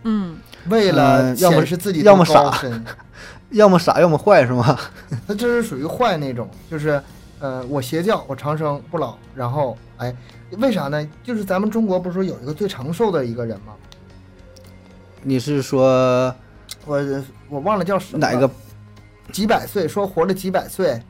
[0.02, 0.36] 嗯，
[0.68, 2.84] 为了呃要么显示自己要么深。
[3.50, 4.76] 要么傻，要么坏，是吗？
[5.26, 7.00] 他这是属于坏那种，就是，
[7.38, 10.14] 呃，我邪教，我长生不老，然后，哎，
[10.58, 11.08] 为啥呢？
[11.22, 13.72] 就是咱们中国不是说有一个最长寿的一个人吗？
[15.22, 16.34] 你是说
[16.84, 17.00] 我
[17.48, 18.50] 我忘了叫什么哪个
[19.30, 21.00] 几百岁，说活了几百岁，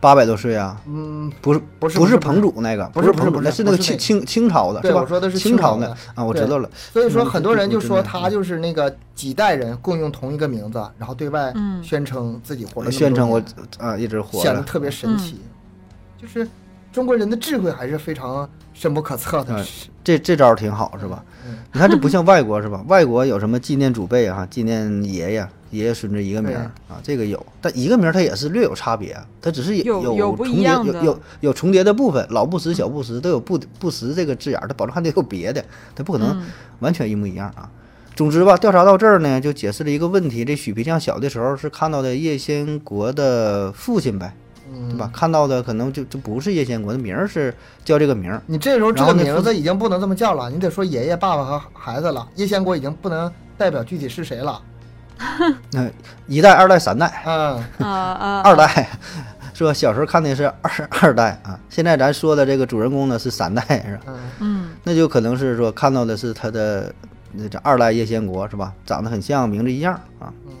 [0.00, 0.80] 八百多岁啊？
[0.86, 5.00] 嗯，不是不是不是彭祖那个，不是不是是彭祖，不是那是那个是那个清清清朝的，对，是吧？
[5.02, 5.96] 我说的是清朝的的。
[6.14, 6.70] 啊，我知道了。
[6.92, 13.42] 所以说，嗯很多人就说他就是那个几代人共用同一个名字，然后对外嗯宣称自己活了宣称我
[13.78, 14.40] 啊一直活。
[14.40, 15.40] 显得特别神奇。
[16.20, 16.48] 就是
[16.92, 19.66] 中国人的智慧还是非常深不可测的嗯。
[20.04, 21.22] 这这招儿挺好，是吧？
[21.46, 22.82] 嗯，你看这不像外国是吧？
[22.88, 35.62] 外国有什么纪念祖辈啊，纪念爷爷、爷爷孙子一个名儿啊，这个有，但一个名儿它也是略有差别啊，它只是有有有重叠，有有有重叠的部分，老布什、小布什都有布布什这个字眼儿，它保证还得有别的，
[35.94, 36.46] 它不可能嗯
[36.78, 37.70] 完全一模一样啊。
[38.16, 44.34] 总之吧，调查到这儿呢，就解释了一个问题：这许皮匠小的时候是看到的叶先国的父亲呗，
[44.72, 45.10] 嗯，对吧？？
[45.12, 47.54] 看到的可能就就不是叶先国的名儿是
[47.84, 52.26] 叫这个名儿，你这时候这个名字已经不能这么叫了，你得说爷爷、爸爸和孩子了。
[52.36, 54.60] 叶先国已经不能代表具体是谁了。
[55.72, 55.88] 那、
[56.28, 57.22] 一代、二代、三代。
[57.26, 58.88] 嗯，啊啊， 二代，
[59.52, 59.72] 是吧？
[59.72, 64.02] 小时候看的是二二代啊，现在咱说的这个主人公呢是三代，是吧？
[64.06, 66.94] 嗯嗯那就可能是说看到的是他的
[67.32, 68.72] 那这二代叶先国是吧？
[68.86, 70.52] 长得很像，名字一样啊嗯。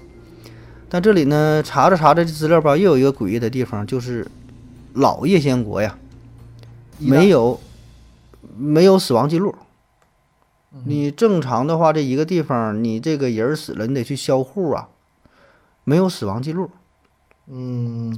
[0.88, 4.26] 但这里呢，查着查着这资料吧，又有一个诡异的地方，就是
[4.94, 5.98] 老叶先国呀，
[6.98, 7.60] 没有
[8.56, 9.54] 没有死亡记录。
[10.72, 14.88] 嗯你正常的话，这一个地方你这个人死了，你得去销户啊，
[15.84, 16.70] 没有死亡记录。
[17.50, 18.16] 嗯，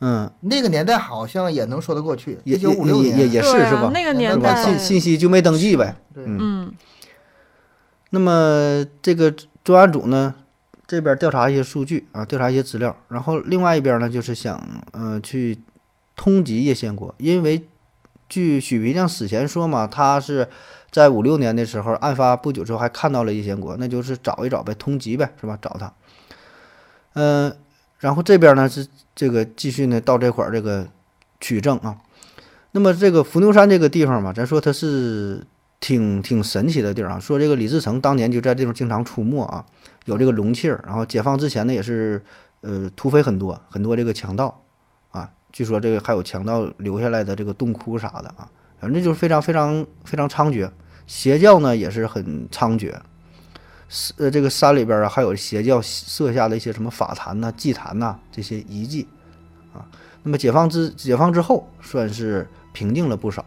[0.00, 3.90] 嗯，那个年代好像也能说得过去，也一九五六年也也也是啊是吧？
[3.92, 4.14] 那个？
[4.14, 5.94] 年代信信息就没登记呗。
[6.14, 6.72] 嗯
[8.08, 9.32] 那么这个
[9.62, 10.34] 专案组呢，
[10.92, 15.56] 这边调查一些数据啊，调查一些资料，然后另外一边呢，就是想呃去
[16.14, 17.64] 通缉叶先国，因为
[18.28, 20.46] 据许皮匠死前说嘛，他是
[20.90, 25.58] 在五六年的时候，案发不久之后还看到了叶先国，那就是找一找呗，通缉呗，是吧？
[25.62, 25.90] 找他。
[27.14, 27.56] 嗯、
[27.98, 30.86] 然后这边呢是这个继续呢到这块儿这个
[31.40, 31.96] 取证啊。
[32.72, 35.42] 那么这个伏牛山这个地方嘛，咱说它是
[35.80, 37.18] 挺挺神奇的地儿啊。
[37.18, 39.64] 说这个李自成当年就在这地方经常出没啊，
[40.04, 40.82] 有这个龙气儿。
[40.86, 42.22] 然后解放之前呢，也是
[42.60, 44.62] 呃土匪很多，很多这个强盗
[45.10, 45.30] 啊。
[45.52, 48.48] 据说这个还有强盗留下来的这个洞窟啥的啊，
[48.80, 50.70] 反正就是非常非常非常猖獗。
[51.06, 52.94] 邪教呢也是很猖獗，
[53.88, 59.06] 是呃这个山里边啊还有邪教设下的一些什么法坛呐、祭坛呐、这些遗迹
[59.74, 59.84] 啊。
[60.22, 63.44] 那么解放之解放之后，算是平静了不少。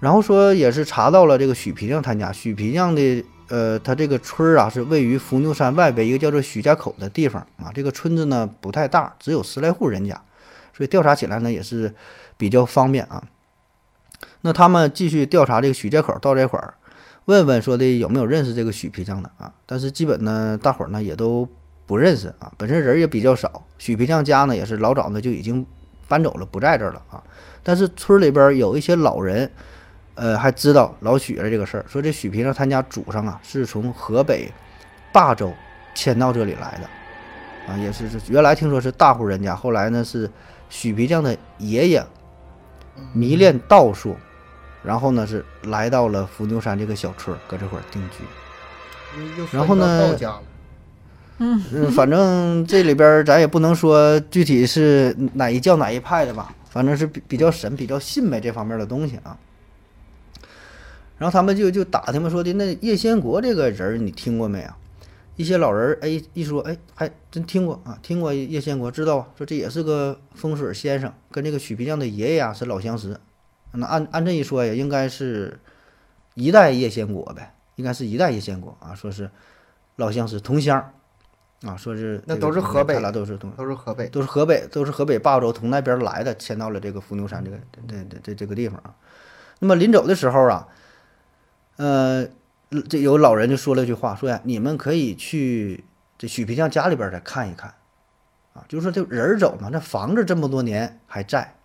[0.00, 7.70] 然后说也是查到了这个许皮匠他家，许皮匠的呃，他这个村儿啊是位于伏牛山外边一个叫做许家口的地方啊。
[7.74, 10.20] 这个村子呢不太大，只有十来户人家，
[10.76, 11.94] 所以调查起来呢也是
[12.36, 13.22] 比较方便啊。
[14.42, 16.74] 那他们继续调查这个许家口到这块儿，
[17.26, 19.52] 问问说的有没有认识这个许皮匠的啊？
[19.66, 21.48] 但是基本呢，大伙儿呢也都
[21.86, 23.64] 不认识啊，本身人也比较少。
[23.78, 25.64] 许皮匠家呢也是老早呢就已经
[26.08, 27.22] 搬走了，不在这儿了啊。
[27.62, 29.50] 但是村里边有一些老人，
[30.14, 34.50] 呃，还知道老许的这个事儿，说这许皮匠他家祖上啊是从河北
[35.10, 35.52] 霸州
[35.94, 40.30] 迁到这里来的，啊，也是是原来听说是大户人家，后来呢是
[40.68, 42.04] 许皮匠的爷爷
[43.14, 44.16] 迷恋道术，
[44.82, 48.24] 然后呢是来到了伏牛山这个小村，搁这块定居。
[49.50, 50.14] 然后呢，
[51.38, 59.36] 嗯，反正这里边咱也不能说具体是哪一教哪一派的吧，反正是比比较神、比较信呗这方面的东西啊。
[61.22, 64.76] 然后他们就就打听嘛，说的那叶先国这个人儿你听过没啊？
[65.36, 73.16] 一些老人儿哎一说哎还真听过啊，听过叶先国，知道啊，说这也是个风水先生，跟这个许皮匠的爷爷啊是老相识。
[73.70, 75.60] 那按按这一说呀，应该是
[76.34, 79.30] 一代叶先国呗，应该是一代叶先国啊，说是
[79.94, 80.90] 老相识同乡儿
[81.70, 84.08] 啊，说是那这个都是河北他俩都是同都是河北。
[84.08, 87.56] 都是河北，都是河北霸州从那边来的，迁到了这个伏牛山这个
[87.86, 88.92] 这这这这个地方啊。
[89.60, 90.66] 那么临走的时候啊，
[91.76, 92.26] 呃，
[92.88, 95.84] 这有老人就说了一句话，说呀，你们可以去
[96.16, 97.74] 这许皮匠家里边再看一看
[98.52, 101.56] 啊，就是说这人儿走嘛，那房子这么多年还在，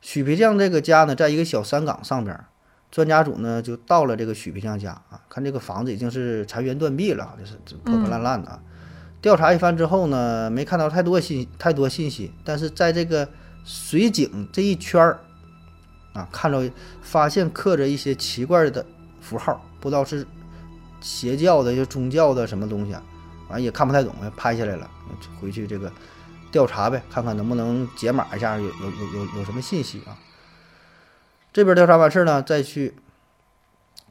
[0.00, 2.46] 许皮匠这个家呢，在一个小山岗上边儿，
[2.90, 8.60] 专家组呢就到了这个许皮匠家啊，看这个房子已经是残垣断壁了，就是这破破烂烂的啊。
[9.20, 13.28] 调查一番之后呢，没看到太多信太多信息，但是在这个
[13.64, 15.20] 水井这一圈儿
[16.12, 16.62] 啊，看到
[17.02, 18.86] 发现刻着一些奇怪的
[19.28, 20.26] 符号，不知道是
[21.02, 23.02] 邪教的、就宗教的什么东西啊，
[23.50, 24.90] 完也看不太懂，拍下来了，
[25.38, 25.92] 回去这个
[26.50, 30.16] 调查呗，看看能不能解码一下，有有有有有什么信息啊？
[31.52, 32.94] 这边调查完事呢，再去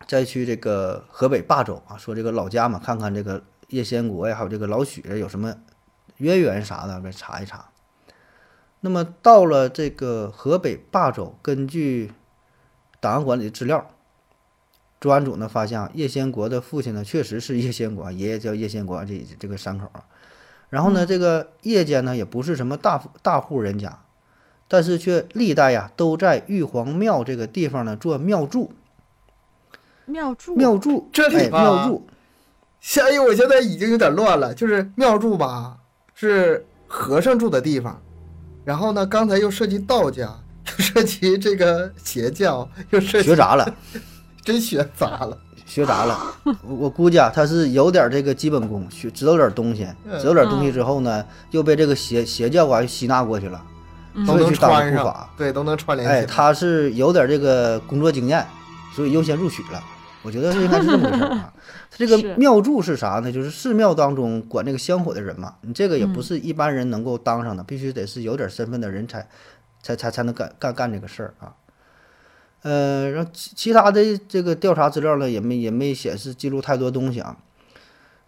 [0.07, 5.55] 再去这个河北霸州啊，说这个老家嘛，看看这个叶先国呀，还有这个老许有什么
[6.17, 7.69] 渊源啥的，再查一查。
[8.79, 12.13] 那么到了这个河北霸州，根据
[12.99, 13.89] 档案馆里的资料，
[14.99, 20.03] 专案组呢发现啊，叶先国的父亲呢确实是叶先国，爷爷叫叶先国，这这个三口啊。
[20.69, 23.99] 然后呢，这个叶家呢也不是什么大大户人家，
[24.67, 28.73] 但是却历代呀都在玉皇庙这个地方呢做庙祝，
[30.05, 30.55] 庙祝？
[30.55, 32.07] 庙祝哎这里吧庙祝。
[32.81, 35.77] 下一，我现在已经有点乱了，就是庙祝吧，
[36.13, 38.01] 是和尚住的地方，
[38.65, 43.73] 然后呢，刚才又涉及道家，又涉及这个邪教，又涉及学杂了。
[44.47, 45.37] 真学杂了。
[45.67, 46.17] 学杂了，
[46.63, 53.61] 我我估计啊，他是有点这个基本功，学知道点东西，嗯知道点东西之后呢，又被这个邪邪教啊吸纳过去了，
[54.13, 55.29] 嗯都能所以去当穿上了护法，。
[55.37, 56.33] 对，都能串联哎，起来。
[56.33, 58.47] 他是有点这个工作经验，
[58.95, 59.83] 所以优先录取了。
[60.23, 61.53] 我觉得是应该是这么回事儿啊。
[61.91, 63.29] 他这个庙祝是啥呢？
[63.29, 69.27] 就是寺庙当中管这个香火的人嘛，你这个也不嗯是一般人能够当上的，必须得是有点身份的人才，
[69.83, 71.51] 才才才能干干干这个事儿啊。
[72.61, 77.37] 呃，然后其其他的这个调查资料呢，也没也没显示记录太多东西啊。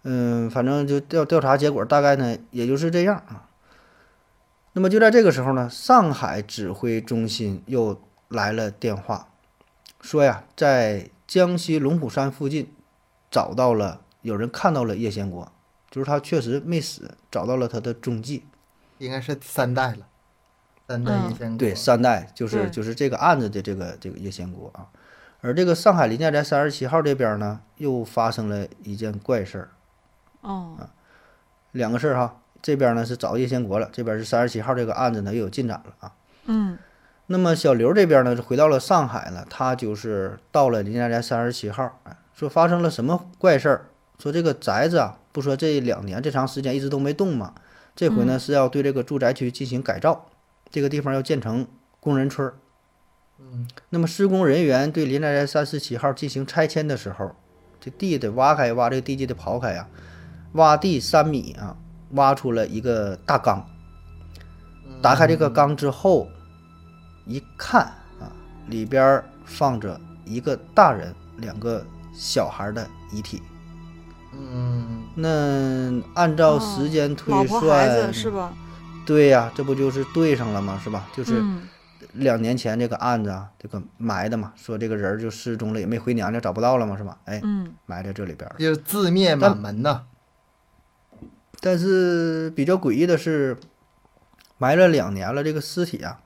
[0.02, 3.48] 嗯，反正就调调查结果大概呢，也就是这样啊。
[4.72, 9.28] 那么就在这个时候呢，上海指挥中心又来了电话，
[10.00, 12.72] 说呀，在江西龙虎山附近
[13.30, 15.50] 找到了有人看到了叶先国，
[15.90, 18.44] 就是他确实没死，找到了他的踪迹。
[18.98, 20.06] 应该是三代了，
[20.90, 21.58] 三代嗯叶先国。
[21.58, 24.88] 对，三代就是就是这个案子的这个这个叶先国啊。
[25.40, 29.68] 而这个上海林家宅三十七号这边呢，又发生了一件怪事儿，
[30.40, 30.76] 哦，
[31.70, 32.40] 两个事儿哈。
[32.60, 36.12] 这边呢是找叶先国了，这边是三十七号这个案子呢又有进展了啊。
[36.46, 36.76] 嗯
[37.28, 43.86] 那么小刘这边呢是回到了上海了，他就是到了林家宅三十七号，哎，说发生了什么怪事儿？
[44.18, 47.54] 说这个宅子啊，不说这两年这长时间一直都没动嘛，
[47.96, 50.26] 这回呢是要对这个住宅区进行改造，
[50.70, 51.66] 这个地方要建成
[51.98, 52.54] 工人村儿。
[53.38, 57.34] 嗯，那么施工人员对林家宅三十七号进行拆迁的时候，
[57.80, 59.88] 这地得挖开，挖这个地基得刨开呀、
[60.52, 61.76] 挖地三米啊，
[62.10, 63.66] 挖出了一个大缸。
[65.00, 66.28] 打开这个缸之后，
[67.24, 67.86] 一看
[68.20, 68.30] 啊，
[68.66, 73.42] 里边放着一个大人、两个小孩的遗体。
[74.32, 78.52] 嗯，那按照哦时间推老婆孩算，子是吧？
[79.10, 80.80] 对呀、这不就是对上了吗？
[80.84, 81.08] 是吧？
[81.16, 81.62] 就是嗯
[82.12, 87.18] 两年前这个案子啊，这个埋的嘛，说这个人就失踪了，也没回娘家，找不到了嘛，是吧？
[87.24, 88.48] 哎，嗯埋在这里边。
[88.56, 90.02] 就是自灭满门呐。
[91.60, 93.56] 但是比较诡异的是，
[94.58, 96.20] 埋了两年了，这个尸体啊，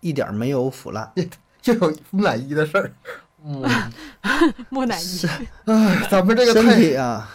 [0.00, 1.10] 一点儿没有腐烂。
[1.62, 2.92] 就有木乃伊的事儿。
[3.42, 3.64] 嗯，
[4.68, 5.26] 木乃伊，
[5.64, 7.30] 哎，咱们这个身太体啊，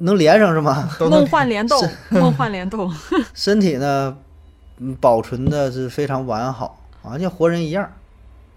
[0.00, 0.88] 能连上是吗？
[1.00, 2.92] 梦幻联动，梦幻联动，
[3.32, 4.16] 身体呢，
[4.78, 7.90] 嗯保存的是非常完好啊，像活人一样。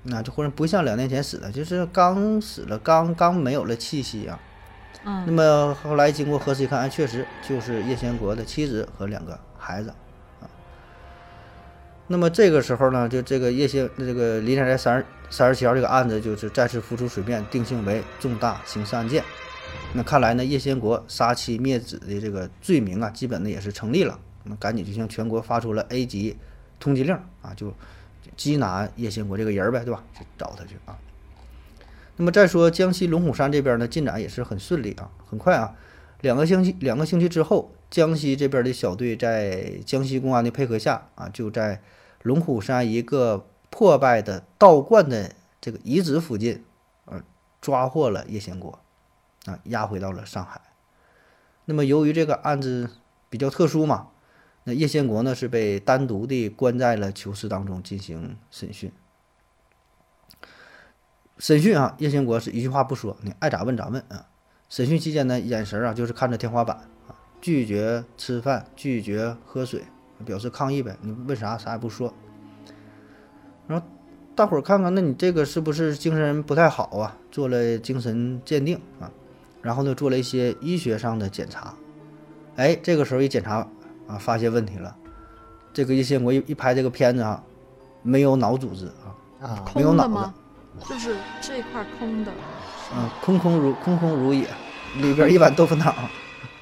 [0.03, 4.39] 那这活人不像两年前死的，就是刚死了，刚刚没有了气息啊。
[5.05, 9.89] 那嗯么后来经过核实一看，哎，确实就是叶先国的妻子和两个孩子
[10.41, 10.47] 啊。
[12.07, 19.23] 那么这个时候呢，就这个叶先这个林家宅三十三十七号这个案子，就是再次浮出水面，定性为重大刑事案件。
[19.93, 24.19] 那看来呢，叶先国杀妻灭子的这个罪名啊，基本呢也是成立了。
[24.45, 26.35] 那赶紧就向全国发出了 A 级
[26.79, 27.73] 通缉令啊，就
[28.35, 30.03] 缉拿叶先国这个人儿呗，对吧？
[30.17, 30.97] 去找他去啊。
[32.17, 35.75] 那么再说江西龙虎山这边呢，进展也是很顺利啊，很快啊，
[36.21, 41.81] 两个星期两个星期之后，江西这边的小队在江西公安的配合下啊，就在
[42.21, 46.63] 龙虎山一个破败的道观的这个遗址附近，
[47.05, 47.21] 呃，
[47.61, 48.77] 抓获了叶先国，
[49.45, 50.61] 啊，押回到了上海。
[51.65, 52.89] 那么由于这个案子
[53.29, 54.09] 比较特殊嘛，
[54.65, 58.91] 那叶先国呢是被单独的关在了囚室当中进行审讯。
[61.37, 64.27] 审讯啊，叶先国是一句话不说，你爱咋问咋问啊。
[64.69, 66.77] 审讯期间呢，眼神啊就是看着天花板
[67.07, 69.83] 啊，拒绝吃饭，拒绝喝水，
[70.25, 70.97] 表示抗议呗。
[71.01, 72.13] 你问啥啥也不说。
[73.67, 73.85] 然后
[74.35, 77.17] 大伙儿看看，那你这个是不是精神不太好啊？
[77.31, 79.11] 做了精神鉴定啊，
[79.63, 81.73] 然后呢做了一些医学上的检查，
[82.57, 83.65] 哎，这个时候一检查
[84.07, 84.95] 啊，发现问题了。
[85.71, 87.41] 这个叶宪国一一拍这个片子啊，
[88.03, 90.87] 没有脑组织啊，啊，没有脑子？
[90.89, 92.31] 就是这一块空的。
[92.95, 94.45] 嗯，空空如空空如也，
[94.97, 95.95] 里边一碗豆腐脑，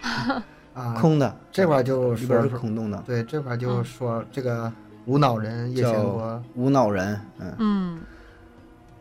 [0.74, 4.72] 啊，空的，这块儿就里边是空洞的，对，这块儿就说这个
[5.06, 7.56] 无脑人叶宪国，无脑人，嗯。
[7.58, 8.00] 嗯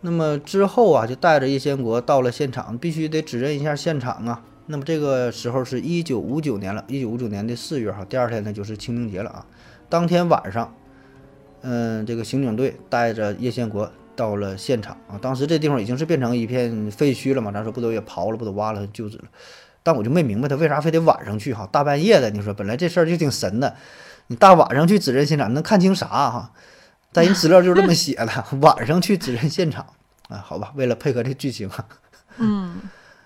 [0.03, 4.43] 那么之后啊，就带着叶宪国到了现场，必须得指认一下现场啊。
[4.67, 9.45] 那么这个时候是一九五九年了，一九五九年的四月哈，第二天呢就是清明节了啊。
[9.89, 10.73] 当天晚上，
[11.63, 15.19] 嗯，这个刑警队带着叶宪国到了现场啊。
[15.21, 19.25] 当时这地方已经是变成一片废墟了嘛，咱说不都也刨了，不都挖了旧址了。
[19.83, 23.75] 但我就没明白他为啥非得晚上去哈，大半夜的，你说本来这事儿就挺神的，
[24.29, 26.53] 你大晚上去指认现场能看清啥哈？
[27.13, 29.85] 但人资料就是这么写的， 晚上去指认现场
[30.29, 31.85] 啊，好吧，为了配合这剧情啊。
[32.39, 32.81] 嗯，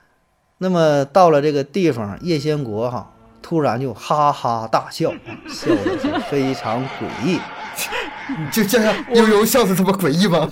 [0.59, 3.11] 那么到了这个地方，叶先国哈
[3.43, 5.17] 突然就哈哈大笑，啊
[5.49, 7.39] 笑的是非常诡异。
[8.51, 10.49] 就这样悠悠笑的这么诡异吗？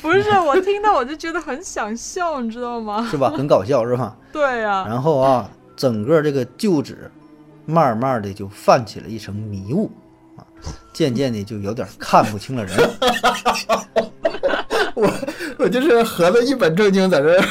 [0.00, 3.08] 不是，我听到我就觉得很想笑，你知道吗？
[3.10, 3.30] 是吧？
[3.36, 4.16] 很搞笑是吧？
[4.30, 7.10] 对呀、然后啊，整个这个旧址
[7.64, 10.07] 慢慢的就泛起了一层迷雾啊，
[10.92, 12.76] 渐渐的就有点看不清了人。
[14.94, 15.08] 我
[15.58, 17.44] 我就是合着一本正经在这儿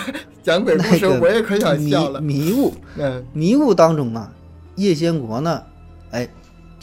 [0.43, 2.20] 讲鬼故事，那个我也可想笑了。
[2.20, 4.30] 迷迷雾，嗯，迷雾当中啊，
[4.76, 5.64] 叶先国呢，
[6.12, 6.28] 哎，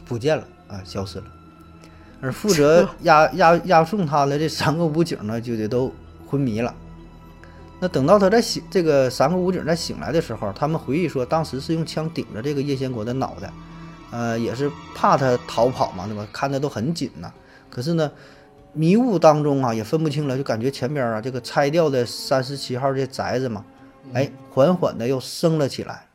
[0.07, 1.25] 不见了啊，消失了。
[2.23, 5.93] 而负责押押押送他的这三个武警呢，就得都
[6.27, 6.75] 昏迷了。
[7.81, 13.53] 那等到他在醒，这个三个武警在醒来的时候，他们回忆说，当时是用枪顶着这个叶先国的脑袋，
[14.11, 16.27] 呃，也是怕他逃跑嘛，对吧？
[16.33, 17.33] 看的都很紧呐。
[17.69, 18.11] 可是呢，
[18.73, 23.65] 迷雾当中啊，也分不清了，就感觉前边啊这个拆掉的三十七号这宅子嘛，
[24.13, 26.07] 哎，缓缓的又升了起来。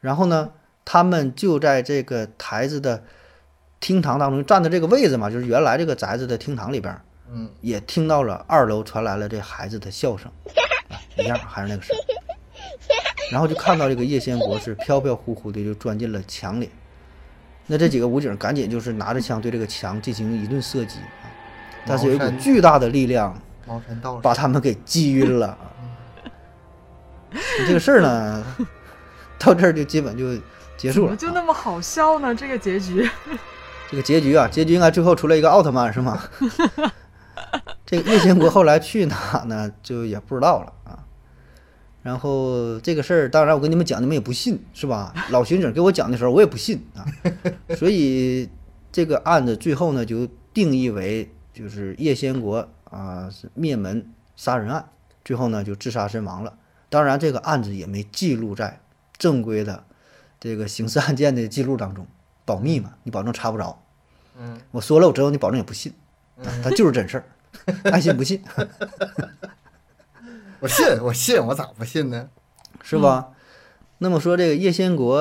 [0.00, 0.50] 然后呢，
[0.84, 3.04] 他们就在这个台子的
[3.78, 7.00] 厅堂当中站的这个位置嘛，就是原来这个宅子的厅堂里边，
[7.30, 10.30] 嗯，也听到了二楼传来了这孩子的笑声，
[10.88, 12.00] 啊一样还是那个声儿。
[13.30, 16.70] 然后就看到这个叶先国是飘飘忽忽的就钻进了墙里。
[17.66, 21.30] 那这几个武警赶紧就是拿着枪对这个墙进行一顿射击啊，
[21.86, 23.40] 但是有一股巨大的力量
[24.20, 25.48] 把他们给击晕了。
[25.48, 25.58] 啊
[27.66, 28.44] 这个事儿呢，
[29.38, 30.36] 到这儿就基本就
[30.76, 31.26] 结束了怎。
[31.28, 32.34] 么就那么好笑呢？
[32.34, 33.08] 这个结局，
[33.90, 36.22] 这个结局啊，结局应该最后出来一个奥特曼是吗？
[37.86, 39.16] 这个叶先国后来去哪
[39.48, 39.70] 呢？
[39.82, 40.98] 就也不知道了啊。
[42.02, 45.14] 然后这个事儿，当然我跟你们讲，你们也不信是吧？
[45.30, 47.06] 老刑警给我讲的时候，我也不信啊。
[47.76, 48.48] 所以
[48.90, 54.88] 这个案子最后呢，就定义为就是叶先国啊是灭门杀人案，
[55.24, 56.58] 最后呢就自杀身亡了。
[56.88, 58.80] 当然，这个案子也没记录在
[59.16, 59.84] 正规的
[60.40, 62.06] 这个刑事案件的记录当中，
[62.44, 63.80] 保密嘛，你保证查不着。
[64.38, 65.92] 嗯，我说了，我之后你保证也不信，
[66.38, 67.24] 啊它就是真事儿，
[67.92, 68.42] 爱信不信，
[70.62, 72.30] 我信，我信，我咋不信呢？
[72.82, 73.30] 是吧？
[73.98, 75.20] 那么说这个叶先国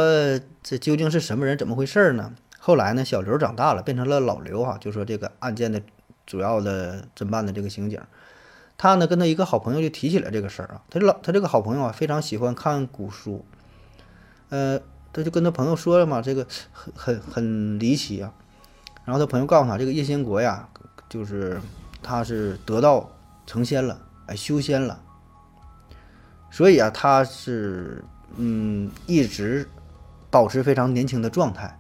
[0.61, 2.35] 这究竟是什么人，怎么回事儿呢？
[2.59, 5.81] 后来呢，小刘长大了，变成了老刘哈、就说这个案件的
[6.27, 7.99] 主要的侦办的这个刑警，
[8.77, 13.43] 他呢跟他一个好朋友就提起了这个事儿啊，他老他这个好朋友啊非常喜欢看古书，
[14.49, 14.79] 呃，
[15.11, 18.31] 他就跟他朋友说了嘛，这个很很很离奇啊。
[19.05, 20.69] 然后他朋友告诉他，这个叶先国呀，
[21.09, 21.59] 就是
[22.03, 23.09] 他是得道
[23.47, 25.01] 成仙了，哎，修仙了。
[26.51, 28.03] 所以啊，他是
[28.35, 29.67] 嗯一直
[30.29, 31.79] 保持非常年轻的状态，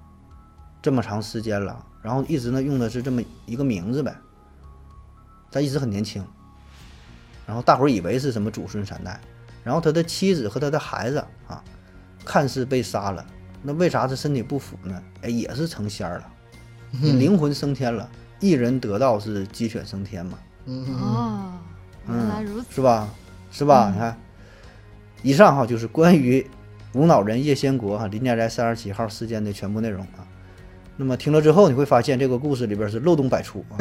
[0.81, 4.15] 这么长时间了，然后一直呢用的是这么一个名字呗，
[5.51, 6.25] 他一直很年轻，
[7.45, 9.19] 然后大伙儿以为是什么祖孙三代，
[9.63, 11.17] 然后他的妻子和他的孩子
[11.47, 11.61] 啊，
[12.23, 13.25] 看似被杀了，
[13.61, 15.03] 那为啥他身体不腐呢？
[15.21, 16.31] 哎，也是成仙儿了，
[17.01, 18.09] 灵魂升天了，
[18.39, 20.39] 一人得道是鸡犬升天嘛。
[20.65, 21.53] 嗯，哦，
[22.07, 22.67] 原来如此。
[22.69, 23.09] 是吧？
[23.51, 23.91] 是吧？
[23.91, 24.17] 你看，
[25.21, 26.45] 以上哈就是关于
[26.93, 30.25] 无脑人叶先国哈林家宅三十七号事件的全部内容啊。
[30.97, 33.73] 那么听了之后，你会发现这个故事里边是漏洞百出啊。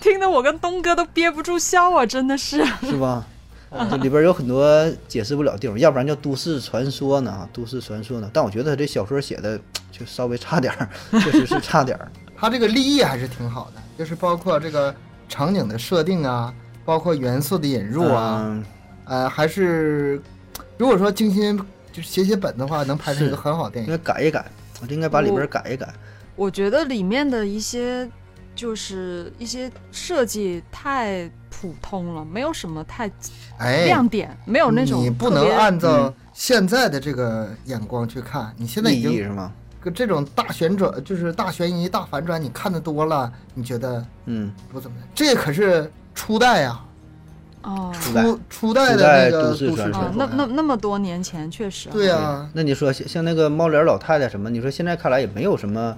[0.00, 2.62] 听得我跟东哥都憋不住笑啊，真的是。
[2.82, 3.26] 是吧？
[3.88, 8.28] 这里边有很多解释不了地方，要不然叫都市传说呢，都市传说呢。
[8.32, 9.58] 但我觉得他这小说写的
[9.92, 10.88] 就稍微差点儿，
[11.20, 12.10] 确实是差点儿。
[12.36, 14.94] 他这个立意还是挺好的，就是包括这个
[15.28, 16.52] 场景的设定啊，
[16.90, 18.64] 包括元素的引入啊，嗯
[19.04, 20.20] 呃，还是
[20.76, 21.56] 如果说精心
[21.92, 23.92] 就是写写本的话，能拍出一个很好的电影。
[23.92, 24.44] 应该改一改，
[24.82, 25.88] 我就应该把里边改一改。
[26.34, 28.10] 我觉得里面的一些
[28.56, 33.08] 就是一些设计太普通了，没有什么太
[33.58, 39.52] 哎，亮点，没有那种你不能按照现在的这个眼光去看，你现在已经是吗？
[39.80, 45.08] 跟这种大旋转，就是大悬疑、大反转，你看的多了，你觉得嗯，不怎么样？
[45.14, 45.88] 这可是
[46.20, 46.78] 初代呀、
[47.62, 47.90] 哦。
[47.98, 50.02] 初初初代的那个都市传说。
[50.02, 51.92] 啊，那那那么多年前确实啊。
[51.92, 55.96] 对呀、那你说像像那个猫脸老太太什么，你说现在看来也没有什么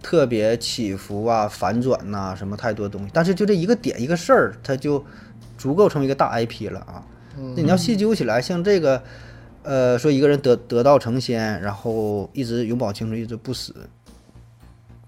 [0.00, 5.04] 特别起伏啊、反转呐、什么太多东西，但是就这一个点一个事儿，它就
[5.58, 7.02] 足够成为一个大 IP 了啊。
[7.56, 9.02] 那你要细究起来，像这个，
[9.64, 13.74] 呃，说一个人得得道成仙，然后一直永葆青春，一直不死，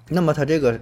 [0.08, 0.76] 那么他这个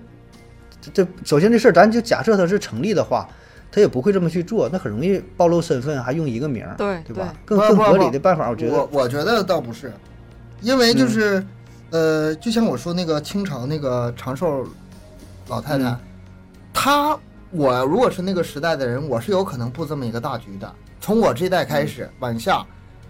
[0.81, 3.29] 这这首先这事儿，咱就假设他是成立的话。
[3.75, 7.35] 他也不会这么去做，那很容易暴露身份，还用一个名儿，对对吧？
[7.45, 9.93] 更更合理的办法，我觉得我我觉得倒不是，
[10.61, 11.45] 因为就是，
[11.91, 14.65] 呃，就像我说那个清朝那个长寿
[15.49, 15.99] 老太太，嗯
[16.73, 17.19] 她
[17.51, 20.73] 我如果是那个时代的人，我是有可能布这么一个大局的。
[21.01, 22.65] 从我这代开始往下，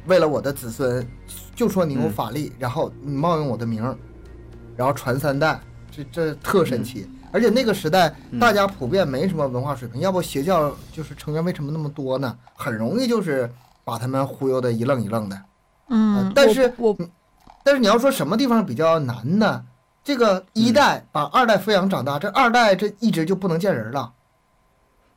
[0.07, 1.07] 为了我的子孙，
[1.55, 3.95] 就说你有法力，然后你冒用我的名儿，
[4.77, 5.61] 然后传三代，
[5.91, 7.07] 这这特神奇。
[7.35, 12.39] 而且那个时代，大家普遍没什么文化水平，要不邪教就是成员为什么那么多呢？
[12.55, 13.51] 很容易就是
[13.83, 15.37] 把他们忽悠的一愣一愣的。
[15.89, 16.97] 嗯呃，但是我
[17.65, 19.65] 但是你要说什么地方比较难呢？
[20.05, 24.13] 这个一代把二代抚养长大，这二代这一直就不能见人了。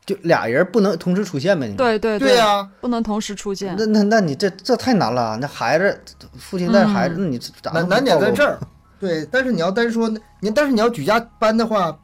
[0.04, 1.68] 就俩人不能同时出现呗？
[1.68, 3.76] 你对对对呀、不能同时出现。
[3.78, 6.02] 那那那你这这太难了，那孩子
[6.36, 8.58] 父亲带着孩子，嗯那你咋难难点在这儿。
[8.98, 10.08] 对，但是你要单说
[10.40, 11.96] 你，但是你要举家搬的话，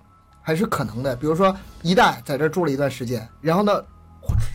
[0.45, 1.16] 还是可能的。
[1.16, 3.82] 比如说一代在这住了一段时间，然后呢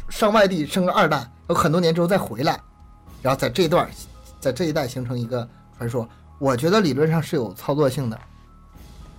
[0.08, 2.58] 上外地生个二代，有很多年之后再回来，
[3.22, 3.90] 然后在这一段，
[4.40, 5.46] 在这一代形成一个
[5.78, 6.08] 传说。
[6.38, 8.20] 我觉得理论上是有操作性的。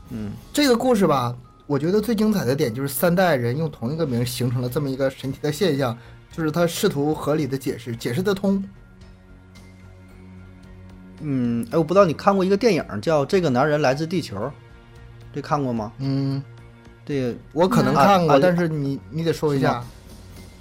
[0.08, 5.96] 嗯，这个故事吧，我觉得最精彩的点就是三代人用同一个名形成了这么一个神奇的现象，
[6.32, 8.64] 就是他试图合理的解释，解释得通。
[11.20, 14.36] 嗯，哎，我不知道你看过一个电影叫《这个男人来自地球》，
[15.34, 15.92] 这看过吗？
[15.98, 16.42] 嗯，
[17.10, 19.84] 这个我可能嗯看过，但是你你得说一下是吗。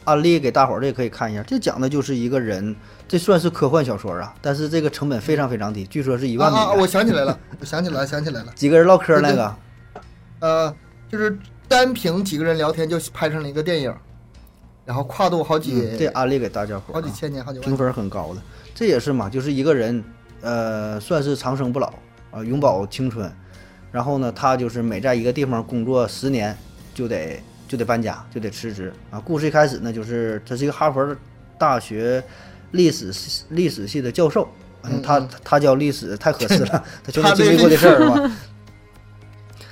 [0.06, 2.76] 案例给大伙儿这也可以看一下，这讲的就是一个人，
[3.08, 6.58] 这算是科幻小说啊，但是这个成本非常非常低，据说是一万美！
[6.58, 6.80] 元。
[6.80, 8.52] 我想起来了， 我想起来了，想起来了。
[8.56, 9.56] 几个人唠嗑那个，
[10.40, 10.76] 呃，
[11.08, 11.38] 就是
[11.68, 13.94] 单凭几个人聊天就拍成了一个电影，
[14.86, 18.42] 然后跨度好几、嗯，这安利给大家伙儿啊，好几千年、好几万评分很高的，
[18.74, 20.04] 这也是嘛，就是一个人，
[20.42, 21.94] 呃，算是长生不老
[22.32, 23.32] 啊、永葆青春。
[23.92, 26.56] 然后呢，他就是每在一个地方工作十年，
[26.94, 29.20] 就得就得搬家，就得辞职啊。
[29.20, 31.16] 故事一开始呢，就是他是一个哈佛
[31.58, 32.24] 大学
[32.72, 34.48] 历史系历史系的教授，
[34.84, 38.32] 嗯他嗯他教历史太合适了， 他全都经历过的事儿嘛，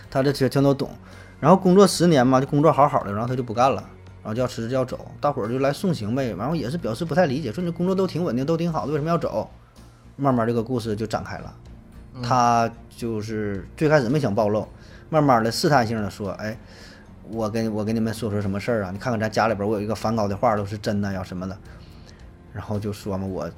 [0.10, 0.90] 他这全全都懂。
[1.40, 3.84] 然后工作十年嘛，就工作好好的，然后他就不干了。
[4.24, 6.36] 然后就要辞职就要走，大伙儿就来送行呗。
[6.38, 9.50] 然后也是表示不太理解，说你工作都挺稳定，都挺好的，为什么要走？
[10.18, 11.56] 慢慢这个故事就展开了。
[12.24, 14.68] 他就是最开始没想暴露，
[15.10, 16.58] 慢慢的试探性的说，哎，
[17.30, 18.92] 我跟我跟你们说说什么事儿啊？
[18.92, 21.58] 你看看咱家里边儿，我有一个梵高的画都是真的呀什么的。
[22.54, 23.50] 然后就说嘛，我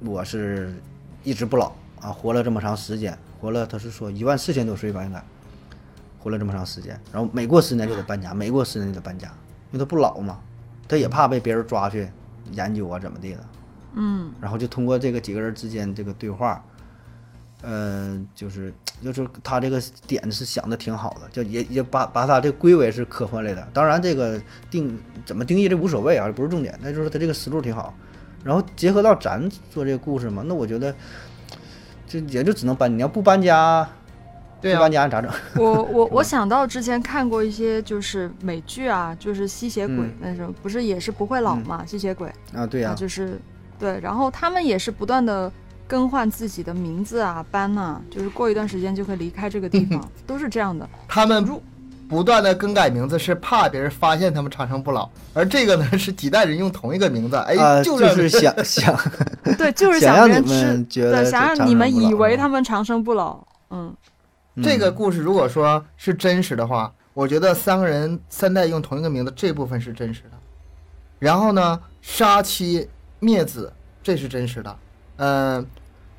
[0.00, 0.74] 我是
[1.22, 5.22] 一直不老啊，活了这么长时间，活了他是说一万四千多岁吧，应该。
[6.20, 9.28] 活了这么长时间，然后每过十年就得搬家，每过十年就得搬家，
[9.72, 10.38] 因为他不老嘛，
[10.88, 12.08] 他也怕被别人抓去
[12.52, 13.40] 研究啊怎么地的，
[13.92, 14.32] 嗯。
[14.40, 16.64] 然后就通过这个几个人之间这个对话，
[17.64, 23.66] 呃，就是就是他这个点是想的挺好的，就也也把把他这归为是科幻类的。
[23.72, 24.38] 当然，这个
[24.70, 26.78] 定怎么定义这无所谓啊，这不是重点。
[26.82, 27.94] 那就是他这个思路挺好。
[28.44, 30.94] 然后结合到咱做这个故事嘛，那我觉得
[32.06, 32.94] 就也就只能搬。
[32.94, 33.88] 你要不搬家，
[34.60, 35.30] 对啊不搬家你咋整？
[35.56, 43.40] 我我 我想到之前看过一些就是美剧啊，就是吸血鬼嗯那种，不是也是不会老嘛，吸血鬼啊，对呀、啊，就是
[43.78, 45.50] 对，然后他们也是不断的
[45.86, 50.88] 更换自己的名字啊、班呐、就是过一段时间就会离开这个地方，都是这样的。
[51.06, 51.46] 他们
[52.06, 58.94] 不断的更改名字，是怕别人发现他们长生不老，而这个呢是几代人用同一个名字，哎，啊，就就是想想
[59.56, 63.42] 对，就是想让你别人吃，对，们觉得想让你们以为他们长生不老。
[63.70, 63.94] 嗯，
[64.62, 70.30] 这个嗯故事如果说是真实的话，我觉得三个人三代用同一个名字这部分是真实的。
[71.18, 72.86] 然后呢，杀妻
[73.18, 73.72] 灭子
[74.02, 74.76] 这是真实的，
[75.16, 75.66] 嗯、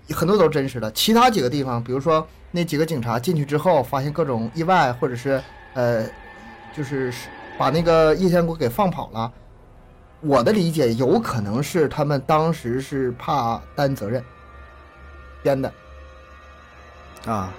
[0.09, 0.91] 很多都是真实的。
[0.91, 5.41] 其他几个地方，比如说那几个警察进去之后发现各种意外，或者是
[5.73, 6.05] 呃，
[6.75, 7.13] 就是
[7.57, 9.31] 把那个叶天国给放跑了。
[10.21, 14.23] 我的理解有可能是他们当时是怕担责任
[15.43, 15.71] 编的。
[17.25, 17.53] 啊，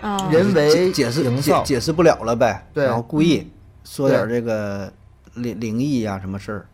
[0.00, 1.62] 啊，人为解释解营造。
[1.62, 3.50] 解释不了了呗，对然后故意
[3.84, 4.92] 说点这个
[5.34, 6.66] 灵灵异呀、什么事儿。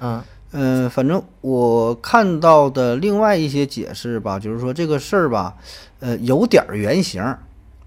[0.00, 0.22] 嗯
[0.56, 5.56] 嗯，反正我看到的另外一些解释吧，就是说这个事儿吧，
[5.98, 7.36] 呃，有点儿原型，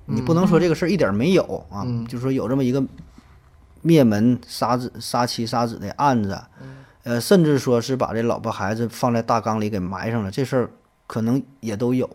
[0.06, 2.84] 你不能说这个事儿一点儿没有啊，嗯就是说有这么一个
[3.82, 6.38] 灭门杀子、杀妻杀子的案子，
[7.04, 10.70] 呃，甚至说是把这老婆孩子放在大缸里给埋上了，这事儿
[11.08, 12.10] 可能也都有。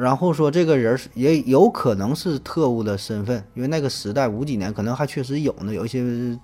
[0.00, 6.00] 然后说这个人是也有可能是特务的身份，因为那个时代五几年可能还确实有呢，有一些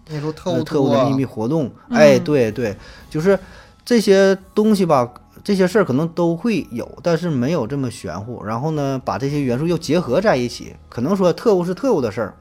[0.08, 1.70] 那时候特呃务啊特务的秘密活动。
[1.90, 2.76] 哎，嗯对对，
[3.08, 3.38] 就是
[3.84, 5.10] 这些东西吧，
[5.42, 8.44] 这些事儿可能都会有，但是没有这么玄乎。
[8.44, 12.34] 然后呢，把这些元素又结合在一起，可能说特务是特务的事儿，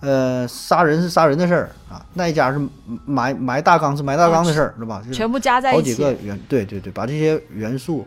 [0.00, 2.60] 呃，杀人是杀人的事儿啊，那一家是
[3.06, 5.02] 埋埋大缸是埋大缸的事儿，是吧？
[5.06, 8.06] 就全部加在好一起，几个元，对对对，把这些元素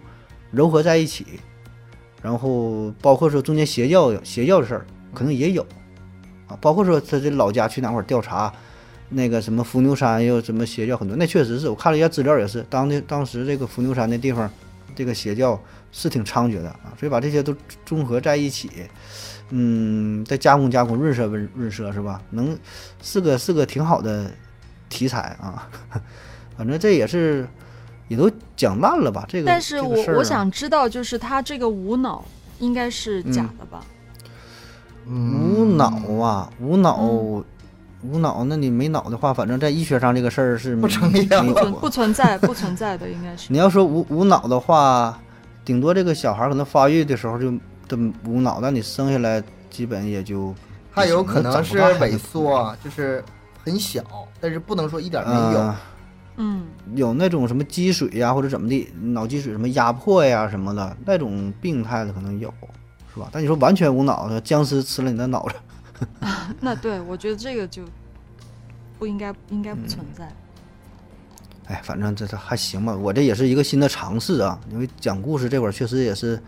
[0.53, 1.25] 糅合在一起，
[2.25, 5.61] 然后包括说中间邪教邪教的事儿，可能也有
[6.47, 8.51] 啊，包括说他这老家去哪块儿调查，
[9.09, 14.49] 那个什么伏牛山有什么邪教很多，那确实是我看了一下资料也是，当的当时这个伏牛山那地方，
[14.95, 15.61] 这个邪教
[15.91, 17.55] 是挺猖獗的啊，所以把这些都
[17.85, 18.71] 综合在一起。
[19.51, 22.19] 嗯，再加工加工润色润润色是吧？
[22.31, 22.57] 能
[23.03, 24.31] 是个是个挺好的
[24.89, 25.69] 题材啊，
[26.57, 27.47] 反正这也是
[28.07, 29.25] 也都讲烂了吧？
[29.27, 32.23] 这个，但是我这个啊我想知道，就是他这个无脑
[32.59, 33.81] 应该是假嗯的吧？
[35.07, 35.87] 嗯无脑
[36.21, 37.43] 啊，无脑，嗯
[38.03, 45.19] 无脑，那你没脑的话，反正在医学上这个事儿是不成立的不存过不存在不存在的，应该是你要说无无脑的话，
[45.63, 47.51] 顶多这个小孩儿可能发育的时候就
[47.87, 50.53] 的无脑，但你生下来基本也就
[50.91, 53.23] 还有可能长是萎缩啊，就是
[53.63, 54.03] 很小，
[54.39, 55.59] 但是不能说一点没有。
[55.59, 55.75] 呃
[56.37, 56.65] 嗯
[56.95, 62.53] 有那种什么积水呀，或者怎么的，脑积水什么压迫呀什么的，那种病态的可能有，
[63.13, 63.29] 是吧？
[63.31, 65.55] 但你说完全无脑的，僵尸吃了你的脑子，
[66.59, 67.83] 那对我觉得这个就
[68.99, 70.31] 不应该应该不存在。
[71.67, 72.95] 哎，反正这这还行吧。
[72.95, 76.39] 我这也是一个新的尝试啊，因为讲故事这会儿确实也是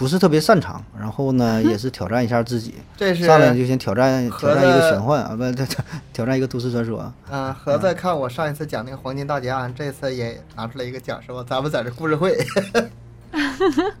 [0.00, 5.84] 不是特别擅长， 然后呢 也是挑战一下自己，这是上来就先挑战挑战一个玄幻 啊，不挑挑
[6.14, 7.12] 挑战一个都市传说。
[7.30, 11.44] 嗯，盒子看我上一次讲那个黄金大劫案，这次也拿出来一个讲是吧？
[11.46, 12.34] 咱们在这故事会，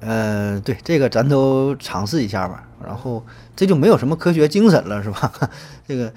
[0.00, 2.64] 呃，对，这个咱都尝试一下吧。
[2.82, 3.22] 然后
[3.54, 5.30] 这就没有什么科学精神了，是吧？
[5.86, 6.10] 这个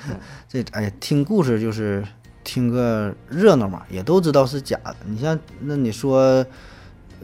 [0.48, 2.02] 这哎，听故事就是
[2.46, 4.96] 听个热闹嘛，也都知道是假的。
[5.06, 6.46] 你像那你说，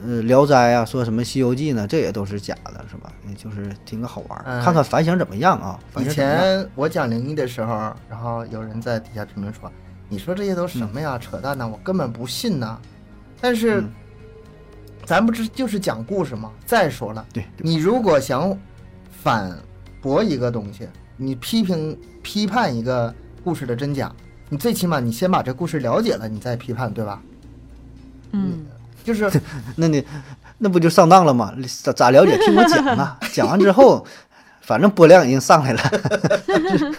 [0.04, 3.12] 呃，《聊斋》啊，说什么《西游记》呢，这也都是假的，是吧？
[3.28, 5.80] 也就是听个好玩，嗯看看反响怎么样啊？
[5.92, 6.42] 反以响怎么样？
[6.42, 9.72] 前我讲灵异的时候，然后有人在底下评论说
[10.10, 12.80] ：“你说这些都什么呀，扯淡呢，我根本不信呢。”
[13.42, 13.90] 但是，嗯
[15.06, 16.52] 咱不是就是讲故事吗？
[16.66, 18.56] 再说了，对，对你如果想
[19.10, 19.58] 反
[20.02, 20.88] 驳一个东西，
[21.18, 24.14] 你批评批判一个故事的真假，
[24.50, 27.22] 你最起码你先把这故事了解了，你再批判，对吧？
[28.34, 28.60] 嗯，
[29.10, 29.42] 就是
[29.78, 30.06] 那你
[30.60, 31.52] 那不就上当了吗？
[31.82, 32.38] 咋咋了解？
[32.38, 34.06] 听我讲啊，讲完之后，
[34.62, 35.82] 反正播量已经上来了。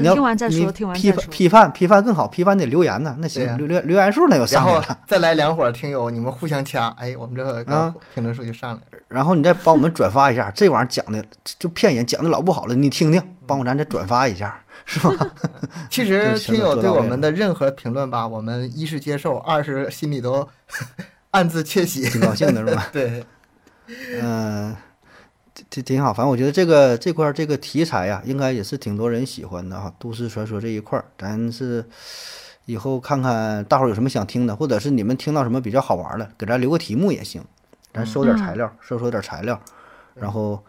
[0.00, 3.16] 你要听完再说你听完批再说判批判批判更好，批判得留言呢。
[3.18, 4.98] 那行，留留留言数那就然后上来了。
[5.06, 9.02] 再来两伙听友，你们互相掐，哎，我们这个啊评论数就上来了。
[9.08, 11.24] 然后你再帮我们转发一下，这玩意儿讲的
[11.58, 15.14] 就骗人，讲的老不好了，你听听，帮我咱再转发一下，是吧？
[15.90, 20.48] 其实听友对我们的任何评论吧，我们一是接受，二是心里都
[21.32, 22.08] 暗自窃喜。
[22.08, 22.88] 挺高兴的是吧？
[22.94, 23.24] 对，
[24.22, 24.74] 嗯、
[25.52, 26.14] 挺挺挺好。
[26.14, 29.92] 反正我觉得这个这块儿这个题材呀、应该也是挺多人喜欢的哈。
[29.98, 31.84] 都市传说这一块儿，咱是
[32.64, 37.44] 以后看看大伙儿有什么想听的，或者是你们听到什么比较好玩儿的，给咱留个题目也行。
[37.92, 39.60] 咱收点材料，收收点材料，
[40.14, 40.62] 然后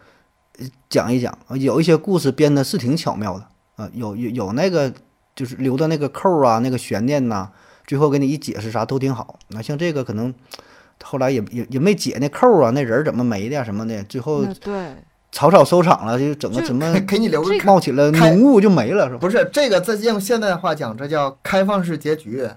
[0.58, 1.38] 呃讲一讲。
[1.50, 3.46] 有一些故事编的是挺巧妙的
[3.76, 4.92] 啊，有有有那个
[5.34, 7.50] 就是留的那个扣儿啊，那个悬念呐、
[7.86, 9.38] 最后给你一解释啥都挺好。
[9.48, 10.32] 那像这个可能
[11.02, 14.94] 后来也也也没解那扣儿啊，那人儿怎么没的呀、什么的，最后对，
[15.32, 19.18] 草草收场了，就整个就什么给给你留着冒起了浓雾就没了，是吧？
[19.20, 22.48] 不是这个，再用现代话讲，这叫开放式结局，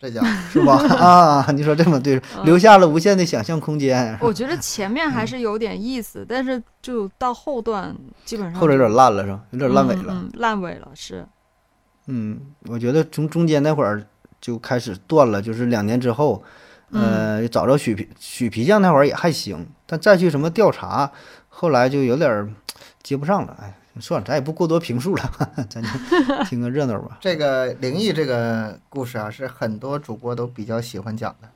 [0.00, 0.74] 这叫 是吧？
[0.96, 4.16] 啊，你说这么对，嗯留下了无限的想象空间。
[4.20, 7.94] 我觉得前面还是有点意思，但是就到后段
[8.24, 9.40] 基本上后来有点烂了，是吧？
[9.50, 10.04] 有点烂尾了。
[10.08, 11.26] 嗯，嗯烂尾了是，
[12.06, 14.02] 嗯，我觉得从中间那会儿
[14.44, 16.44] 就开始断了，就是两年之后，
[16.90, 21.10] 呃，找着许皮许皮匠那会儿也还行，但再去什么调查，
[21.48, 22.52] 后来就有点儿
[23.02, 23.56] 接不上了。
[23.58, 25.32] 哎，算了，咱也不过多评述了，
[25.70, 25.88] 咱就
[26.44, 27.16] 听个热闹吧。
[27.22, 31.48] 这个灵异这个故事啊，是很多主播都比较喜欢讲的。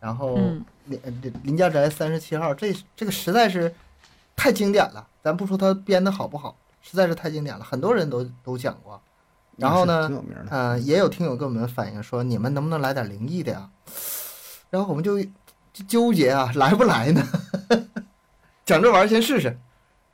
[0.00, 1.12] 然后嗯林呃
[1.44, 3.72] 林家宅三十七号，这这个实在是
[4.34, 5.06] 太经典了。
[5.22, 9.00] 咱不说他编的好不好，实在是太经典了，很多人都都讲过。
[9.56, 10.46] 然后呢也是挺有名的。
[10.50, 13.68] 呃，也有听友跟我们反映说，你们能不能来点灵异的呀？
[14.70, 17.22] 然后我们就就纠结啊，来不来呢？
[18.64, 19.58] 讲这玩意儿先试试，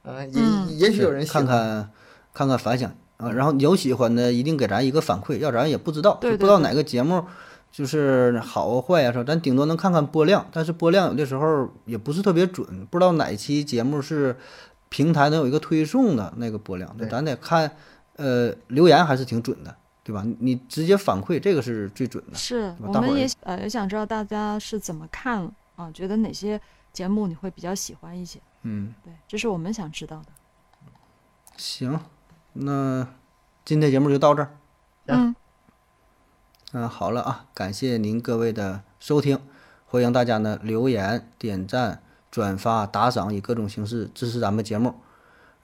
[0.02, 0.68] 啊、也、嗯。
[0.78, 1.46] 也许有人喜欢。
[1.46, 1.90] 看看
[2.32, 2.92] 看看反响。
[3.18, 7.24] 啊，然后有喜欢的一定给咱一个反馈，要咱也不知道，对对对不知道哪个节目
[7.72, 14.36] 就是好啊坏呀、说咱顶多能看看播量，但是播量有的时候也不是特别准，不知道哪期节目是
[14.88, 17.08] 平台能有一个推送的那个播量，对。
[17.08, 17.72] 咱得看
[18.18, 20.22] 呃留言还是挺准的，对吧？
[20.38, 22.34] 你直接反馈这个是最准的。
[22.34, 26.60] 是我们也呃也想知道大家是怎么看啊，觉得哪些
[26.92, 28.38] 节目你会比较喜欢一些？
[28.62, 30.26] 嗯，对，这是我们想知道的。
[31.56, 31.98] 行，
[32.52, 33.06] 那
[33.64, 34.50] 今天节目就到这儿。
[35.06, 35.34] 行嗯，
[36.72, 39.38] 嗯，好了啊，感谢您各位的收听，
[39.86, 44.94] 欢迎大家呢留言、点赞、转发、打赏，以各种形式支持咱们节目。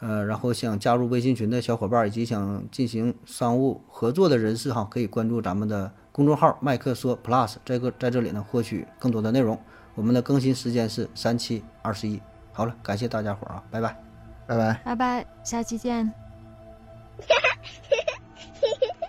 [0.07, 9.59] 呃，然后想加入微信群的小伙伴儿以及想进行商务合作的人士哈，可以关注咱们的公众号“麦克说 Plus”，在个在这里呢获取更多的内容。
[9.95, 12.21] 我们的更新时间是三七二十一。
[12.53, 13.97] 好了，感谢大家伙儿啊，拜拜。
[14.47, 14.79] 拜拜。
[14.85, 16.13] 拜拜，下期见。